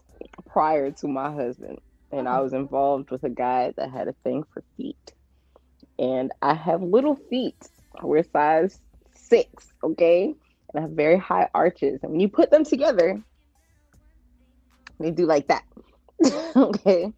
[0.47, 1.79] prior to my husband,
[2.11, 5.13] and I was involved with a guy that had a thing for feet.
[5.97, 7.57] And I have little feet.
[8.01, 8.79] We're size
[9.13, 10.25] six, okay?
[10.25, 10.35] And
[10.75, 11.99] I have very high arches.
[12.03, 13.21] And when you put them together,
[14.99, 15.63] they do like that.
[16.55, 17.11] okay.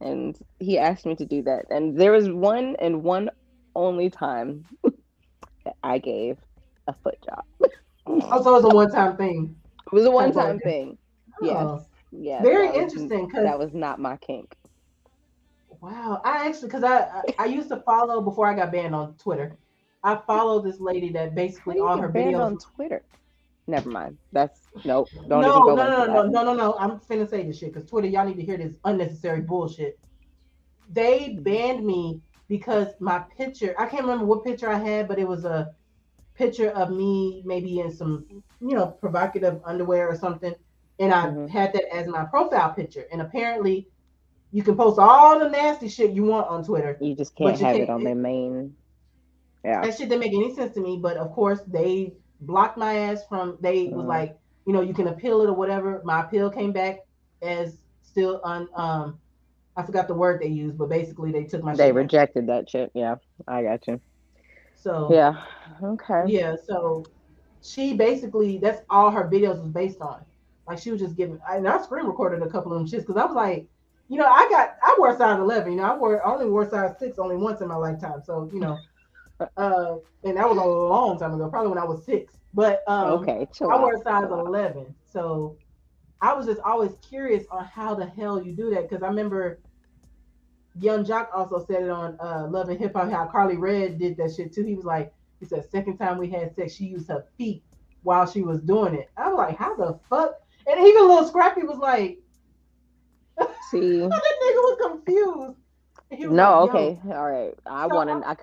[0.00, 1.66] And he asked me to do that.
[1.70, 3.30] And there was one and one
[3.74, 4.64] only time
[5.64, 6.38] that I gave
[6.86, 7.44] a foot job.
[8.06, 9.56] Oh, so it's a one-time thing.
[9.86, 10.98] It was a one time thing.
[11.42, 11.46] Oh.
[11.46, 11.56] Yes.
[11.58, 12.42] Oh, Yeah.
[12.42, 14.56] Very that was- that was not my kink.
[15.80, 16.22] Wow.
[16.24, 19.56] I actually, because I, I I used to follow before I got banned on Twitter.
[20.02, 22.44] I follow this lady that basically all her banned videos.
[22.44, 23.02] on Twitter?
[23.66, 24.18] Never mind.
[24.32, 25.08] That's nope.
[25.28, 26.76] Don't no, even go no, no, no, no, no, no, no.
[26.78, 29.98] I'm finna say this shit because Twitter, y'all need to hear this unnecessary bullshit.
[30.92, 35.26] They banned me because my picture, I can't remember what picture I had, but it
[35.26, 35.74] was a
[36.34, 38.26] picture of me maybe in some,
[38.60, 40.54] you know, provocative underwear or something.
[40.98, 41.48] And I Mhm.
[41.48, 43.06] had that as my profile picture.
[43.12, 43.88] And apparently
[44.52, 46.96] you can post all the nasty shit you want on Twitter.
[47.00, 48.74] You just can't you have can't- it on their main.
[49.64, 49.80] Yeah.
[49.82, 50.98] That shit didn't make any sense to me.
[50.98, 53.56] But of course, they blocked my ass from.
[53.60, 54.08] They was Mhm.
[54.08, 56.02] like, you know, you can appeal it or whatever.
[56.04, 57.00] My appeal came back
[57.42, 59.18] as still on um
[59.76, 62.92] I forgot the word they used, but basically they took my They rejected that shit.
[62.94, 63.16] Yeah,
[63.48, 64.00] I got you.
[64.84, 65.44] So Yeah.
[65.82, 66.24] Okay.
[66.26, 67.04] yeah, so
[67.62, 70.24] she basically that's all her videos was based on.
[70.68, 73.16] Like she was just giving and I screen recorded a couple of them shits because
[73.16, 73.66] I was like,
[74.08, 76.68] you know, I got I wore size eleven, you know, I wore I only wore
[76.68, 78.22] size six only once in my lifetime.
[78.24, 78.82] So, you know,
[79.56, 82.34] uh and that was a long time ago, probably when I was six.
[82.52, 83.48] But um Okay.
[83.52, 84.94] Chill I wore size 11.
[85.06, 85.58] So
[86.20, 89.60] I was just always curious on how the hell you do that because I remember
[90.80, 94.16] Yung Joc also said it on uh, Love and Hip Hop how Karlie Redd did
[94.16, 94.64] that shit too.
[94.64, 97.62] He was like, he said, second time we had sex, she used her feet
[98.02, 99.08] while she was doing it.
[99.16, 100.34] I was like, how the fuck?
[100.66, 102.18] And even little Scrappy was like,
[103.70, 103.98] See.
[104.00, 105.58] that nigga was confused.
[106.10, 106.64] Was No.
[106.64, 106.70] like.
[106.74, 107.00] Okay.
[107.12, 107.54] All right.
[107.66, 108.28] I So want to.
[108.28, 108.36] I,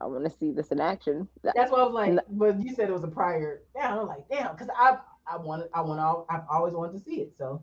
[0.00, 1.26] I want to see this in action.
[1.42, 2.22] That's why I was like, No.
[2.30, 3.62] but you said it was a prior.
[3.74, 4.98] Yeah, I'm like, damn, because I
[5.30, 7.32] I wanted I want all I've always wanted to see it.
[7.38, 7.62] So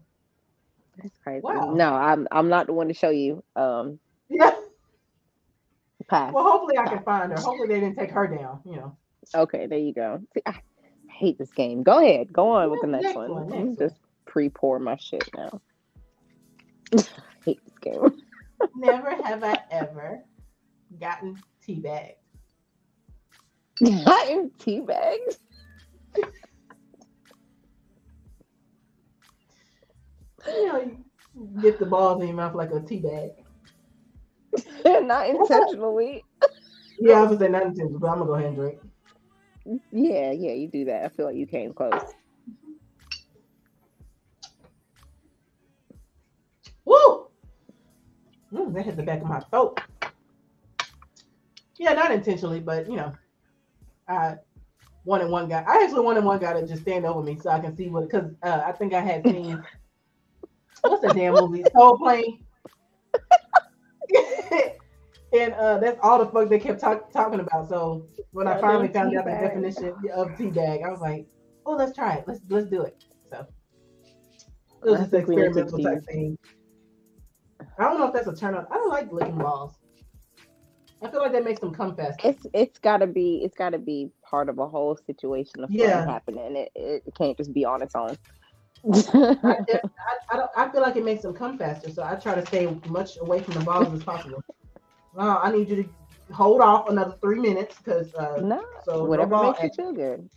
[1.02, 1.42] That's crazy.
[1.44, 1.74] Wow.
[1.74, 2.28] No, I'm.
[2.32, 3.44] I'm not the one to show you.
[3.56, 4.00] Um.
[4.30, 4.54] yeah.
[6.08, 6.34] Pass.
[6.34, 7.40] Well, hopefully I can find her.
[7.40, 8.60] Hopefully they didn't take her down.
[8.66, 8.98] You know.
[9.34, 10.22] Okay, there you go.
[10.34, 10.56] See, I
[11.10, 11.84] hate this game.
[11.84, 12.34] Go ahead.
[12.34, 13.48] Go on with the Next next, one, one.
[13.48, 13.78] next one.
[13.78, 13.96] just
[14.26, 15.62] pre-pour my shit now.
[17.46, 18.22] hate this game.
[18.76, 20.24] Never have I ever
[21.00, 22.16] gotten tea teabagged.
[24.08, 25.38] I am teabagged.
[30.48, 33.32] You know, you get the balls in your mouth like a tea bag.
[35.06, 36.24] not intentionally.
[37.00, 38.80] Yeah, I was gonna say not intentional, but I'm gonna go ahead and drink.
[39.92, 41.04] Yeah, yeah, you do that.
[41.04, 42.14] I feel like you came close.
[46.86, 47.28] Woo!
[48.54, 49.82] Mm, that hit the back of my throat.
[51.80, 53.12] Yeah, not intentionally, but you know,
[54.08, 54.36] I
[55.04, 55.64] wanted one guy.
[55.68, 58.10] I actually wanted one guy to just stand over me so I can see what.
[58.10, 59.64] Because uh, I think I had seen
[60.84, 61.64] what's that damn movie?
[61.76, 62.46] Soul Plane.
[65.34, 67.70] and uh, that's all the fuck they kept talk- talking about.
[67.70, 71.28] So when I finally found out the definition of teabag, I was like,
[71.66, 72.26] "Oh, let's try it.
[72.28, 73.48] Let's let's do it." So
[74.84, 76.38] it was just an think we need experimental type thing.
[77.80, 78.68] I don't know if that's a turn on.
[78.70, 79.78] I don't like licking balls.
[81.02, 82.30] I feel like that makes them come faster.
[82.30, 86.06] It's it's gotta be it's gotta be part of a whole situation of fun Yeah.
[86.06, 86.56] happening.
[86.56, 88.18] It, it it can't just be on its own.
[88.92, 88.98] I,
[89.44, 89.58] I,
[90.32, 90.52] I don't.
[90.58, 93.42] I feel like it makes them come faster, so I try to stay much away
[93.42, 94.44] from the balls as possible.
[95.14, 99.36] Well, I need you to hold off another three minutes because uh, no, so whatever
[99.36, 100.30] no makes you feel good.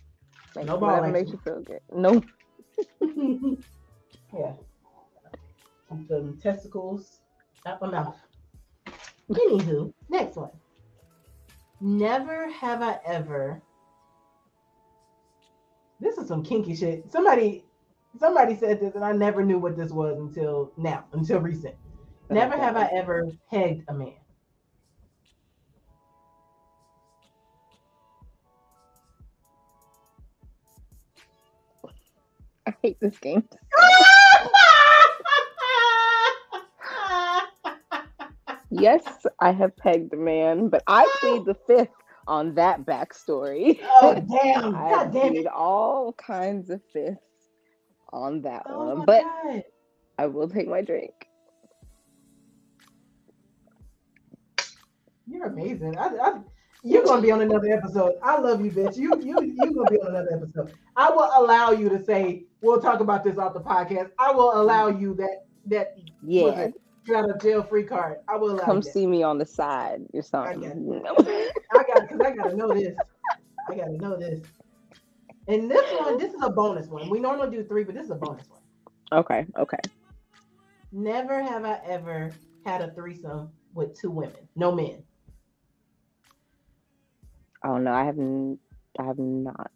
[0.55, 1.79] Make- No ball whatever makes you feel good.
[1.91, 2.23] No,
[4.33, 4.53] yeah.
[5.89, 7.19] Keep them testicles
[7.65, 8.15] out my mouth.
[9.31, 10.51] Anywho, next one.
[11.81, 13.61] Never have I ever.
[15.99, 17.11] This is some kinky shit.
[17.11, 17.65] Somebody,
[18.19, 21.75] somebody said this, and I never knew what this was until now, until recent.
[22.29, 24.13] Never have I ever pegged a man.
[32.67, 33.47] I hate this game.
[38.69, 41.89] Yes, I have pegged a man, but I plead the fifth
[42.27, 43.79] on that backstory.
[43.83, 44.75] oh damn!
[44.75, 45.47] I God damn it!
[45.47, 47.21] all kinds of fifths
[48.11, 49.63] on that Oh one, but God.
[50.17, 51.13] I will take my drink.
[55.27, 55.97] You're amazing.
[55.97, 56.39] I, I,
[56.83, 58.13] you're gonna be on another episode.
[58.23, 58.97] I love you, bitch.
[58.97, 60.73] You you you gonna be on another episode.
[60.95, 64.11] I will allow you to say we'll talk about this off the podcast.
[64.19, 66.69] I will allow you that that Yeah,
[67.05, 68.19] got a jail free card.
[68.27, 68.85] I will come that.
[68.93, 70.63] see me on the side or something.
[70.63, 71.15] you know?
[71.73, 72.95] I got because I gotta know this.
[73.69, 74.39] I gotta know this.
[75.47, 77.09] And this one, this is a bonus one.
[77.09, 78.61] We normally do three, but this is a bonus one.
[79.19, 79.77] okay, okay.
[80.91, 82.31] Never have I ever
[82.65, 85.03] had a threesome with two women, no men.
[87.63, 88.59] Oh no, I haven't.
[88.99, 89.71] I have not.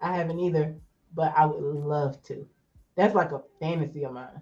[0.00, 0.74] I haven't either,
[1.14, 2.46] but I would love to.
[2.96, 4.40] That's like a fantasy of mine.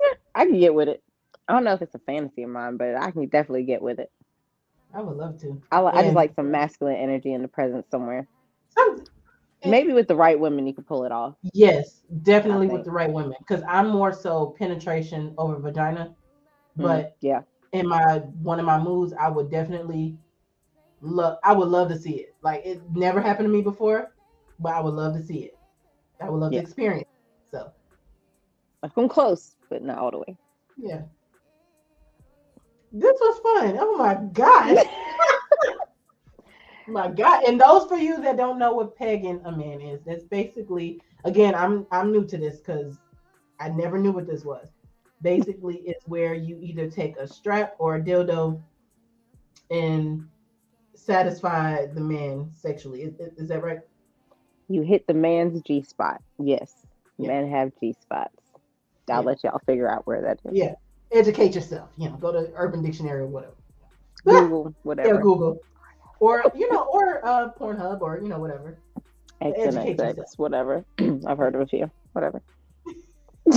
[0.00, 1.02] Yeah, I can get with it.
[1.48, 3.98] I don't know if it's a fantasy of mine, but I can definitely get with
[4.00, 4.10] it.
[4.94, 5.60] I would love to.
[5.70, 8.26] I, li- I just like some masculine energy in the presence somewhere.
[8.70, 9.04] Some-
[9.64, 11.34] Maybe with the right women, you could pull it off.
[11.52, 13.34] yes, definitely with the right women.
[13.38, 16.14] Because I'm more so penetration over vagina.
[16.78, 17.40] Mm, But yeah,
[17.72, 20.16] in my one of my moves, I would definitely
[21.00, 21.38] love.
[21.42, 22.34] I would love to see it.
[22.42, 24.12] Like it never happened to me before,
[24.60, 25.58] but I would love to see it.
[26.20, 26.60] I would love Yeah.
[26.60, 27.08] to experience.
[27.52, 27.56] it.
[27.56, 27.72] So
[28.84, 30.36] I've come close, but not all the way.
[30.76, 31.00] yeah,
[32.92, 33.76] this was fun.
[33.80, 34.78] Oh my god.
[36.88, 37.42] My God.
[37.44, 41.54] And those for you that don't know what pegging a man is, that's basically again,
[41.54, 42.96] I'm I'm new to this because
[43.58, 44.68] I never knew what this was.
[45.22, 48.60] Basically, it's where you either take a strap or a dildo
[49.70, 50.28] and
[50.94, 53.02] satisfy the man sexually.
[53.02, 53.80] Is, is that right?
[54.68, 56.22] You hit the man's G spot.
[56.38, 56.72] Yes.
[57.18, 57.28] Yeah.
[57.28, 58.36] Men have G spots.
[59.10, 59.26] I'll Yeah.
[59.26, 60.56] let y'all figure out where that is.
[60.56, 60.74] Yeah.
[61.12, 61.90] Educate yourself.
[61.96, 63.54] You know, go to Urban Dictionary or whatever.
[64.24, 65.14] Google, whatever.
[65.14, 65.20] Yeah.
[65.20, 65.60] Google.
[66.18, 68.78] Or you know, or uh Pornhub or you know, whatever.
[69.40, 70.38] X and educate yourself.
[70.38, 70.84] whatever.
[71.26, 71.90] I've heard of a few.
[72.12, 72.42] Whatever.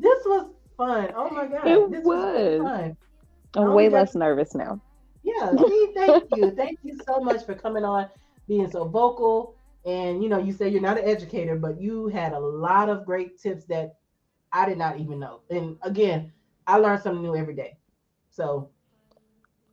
[0.00, 1.12] This was fun.
[1.16, 1.66] Oh my god.
[1.66, 2.62] It this was, was.
[2.62, 2.96] fun.
[3.56, 4.80] I'm way got- less nervous now.
[5.24, 6.50] Yeah, see, thank you.
[6.52, 8.08] Thank you so much for coming on,
[8.46, 9.56] being so vocal.
[9.84, 13.04] And you know, you say you're not an educator, but you had a lot of
[13.04, 13.96] great tips that
[14.52, 15.40] I did not even know.
[15.50, 16.32] And again,
[16.66, 17.76] I learn something new every day.
[18.30, 18.70] So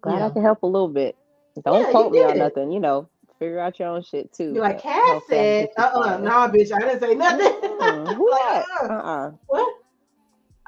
[0.01, 0.25] Glad Yeah.
[0.27, 1.15] I can help a little bit.
[1.63, 3.09] Don't Yeah, quote me on nothing, you know.
[3.39, 4.53] Figure out your own shit too.
[4.53, 6.99] you're like but Cass hopefully I said, get you uh uh nah, bitch, I didn't
[6.99, 7.47] say nothing.
[7.61, 8.93] Mm, Who Like, uh-uh.
[8.93, 9.31] Uh-uh.
[9.47, 9.75] What?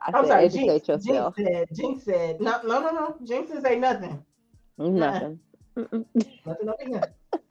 [0.05, 1.35] I I'm said sorry, educate Jinx, yourself.
[1.35, 3.15] Jinx said, Jinx said, no, no, no, no.
[3.23, 4.23] Jinx didn't say nothing.
[4.77, 5.39] Nothing.
[5.75, 5.99] Nothing
[6.45, 7.13] over here.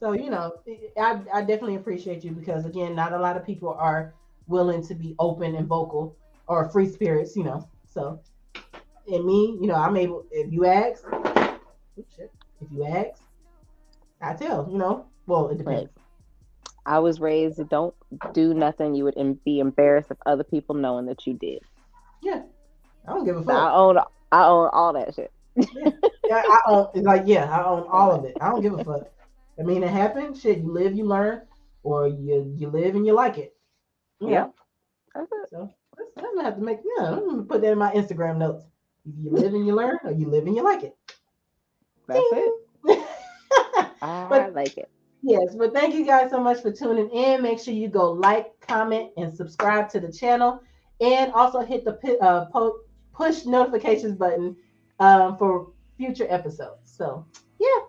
[0.00, 0.52] so you know,
[0.98, 4.14] I, I definitely appreciate you because again, not a lot of people are
[4.46, 6.16] willing to be open and vocal
[6.46, 7.68] or free spirits, you know.
[7.86, 8.20] So,
[9.06, 10.24] and me, you know, I'm able.
[10.30, 11.04] If you ask,
[11.96, 13.22] if you ask,
[14.20, 14.68] I tell.
[14.70, 15.90] You know, well, it depends.
[16.84, 17.94] I was raised don't
[18.34, 21.60] do nothing you would em- be embarrassed of other people knowing that you did.
[22.22, 22.42] Yeah,
[23.06, 23.72] I don't give a So I fuck.
[23.74, 23.98] own
[24.32, 25.32] I own all that shit.
[26.28, 26.88] Yeah, I own.
[26.94, 28.36] It's like, yeah, I own all of it.
[28.40, 29.02] I don't give a fuck.
[29.58, 30.36] I mean, it happened.
[30.36, 31.42] Shit, you live, you learn,
[31.82, 33.54] or you you live and you like it.
[34.30, 34.48] Yeah.
[35.14, 35.50] That's it.
[35.50, 38.38] So that's, I'm gonna have to make yeah, I'm gonna put that in my Instagram
[38.38, 38.64] notes.
[39.04, 40.96] You live and you learn, or you live and you like it.
[42.06, 42.52] That's it.
[42.86, 43.06] it.
[44.02, 44.90] I But- like it.
[45.22, 47.42] yes, but thank you guys so much for tuning in.
[47.42, 50.60] Make sure you go like, comment, and subscribe to the channel,
[51.00, 52.46] and also hit the uh,
[53.12, 54.56] push notifications button
[55.00, 56.90] um, for future episodes.
[56.96, 57.26] So
[57.58, 57.80] yeah.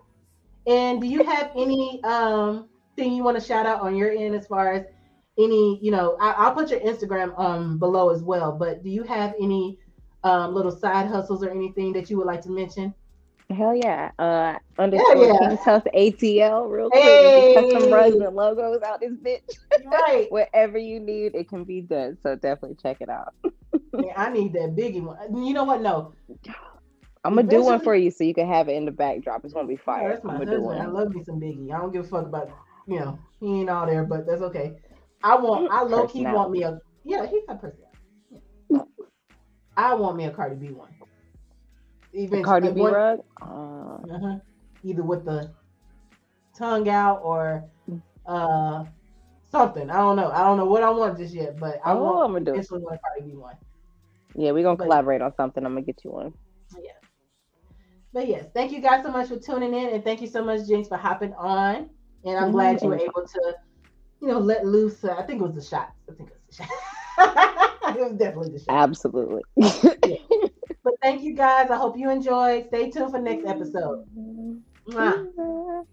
[0.66, 4.34] And do you have any um thing you want to shout out on your end
[4.34, 4.84] as far as
[5.38, 8.52] any, you know, I, I'll put your Instagram um below as well.
[8.52, 9.78] But do you have any
[10.22, 12.94] um little side hustles or anything that you would like to mention?
[13.50, 14.10] Hell yeah.
[14.18, 15.38] Uh underscore yeah.
[15.38, 17.02] King Tuff ATL real quick.
[17.02, 17.54] Hey.
[17.54, 19.58] Custom rugs and logos out this bitch.
[19.84, 20.26] Right.
[20.30, 22.16] Whatever you need, it can be done.
[22.22, 23.34] So definitely check it out.
[23.92, 25.44] Man, I need that biggie one.
[25.44, 25.82] You know what?
[25.82, 26.14] No,
[27.24, 29.44] I'm gonna do one for you so you can have it in the backdrop.
[29.44, 30.08] It's gonna be Yeah, fire.
[30.10, 30.82] that's my I'm gonna do husband.
[30.82, 31.72] I love me some Biggie.
[31.72, 32.50] I don't give a fuck about
[32.86, 34.74] you know he ain't all there, but that's okay.
[35.24, 35.70] I want.
[35.72, 37.26] I low key want me a yeah.
[37.26, 37.98] He got personality.
[38.68, 38.82] Yeah.
[39.76, 40.90] I want me a Cardi B one.
[42.12, 43.20] Even Cardi B one- rug.
[43.42, 44.38] Uh, uh-huh,
[44.84, 45.50] either with the
[46.56, 47.64] tongue out or
[48.26, 48.84] uh
[49.50, 49.90] something.
[49.90, 50.30] I don't know.
[50.30, 52.60] I don't know what I want just yet, but I oh, want I'm gonna do
[52.60, 52.70] it.
[52.70, 53.56] want a Cardi B one.
[54.36, 55.64] Yeah, we're gonna But- collaborate on something.
[55.64, 56.34] I'm gonna get you one.
[56.76, 56.92] Yeah.
[58.12, 60.66] But yes, thank you guys so much for tuning in, and thank you so much,
[60.68, 61.90] Jinx, for hopping on.
[62.24, 63.54] And I'm glad you were able to,
[64.24, 65.04] you know, let loose.
[65.04, 65.92] Uh, I think it was the shots.
[66.08, 67.96] I think it was the shot.
[67.96, 68.74] it was definitely the shot.
[68.74, 69.42] Absolutely.
[70.84, 71.70] But thank you guys.
[71.70, 72.66] I hope you enjoyed.
[72.66, 74.04] Stay tuned for next episode.
[74.86, 75.84] Mwah.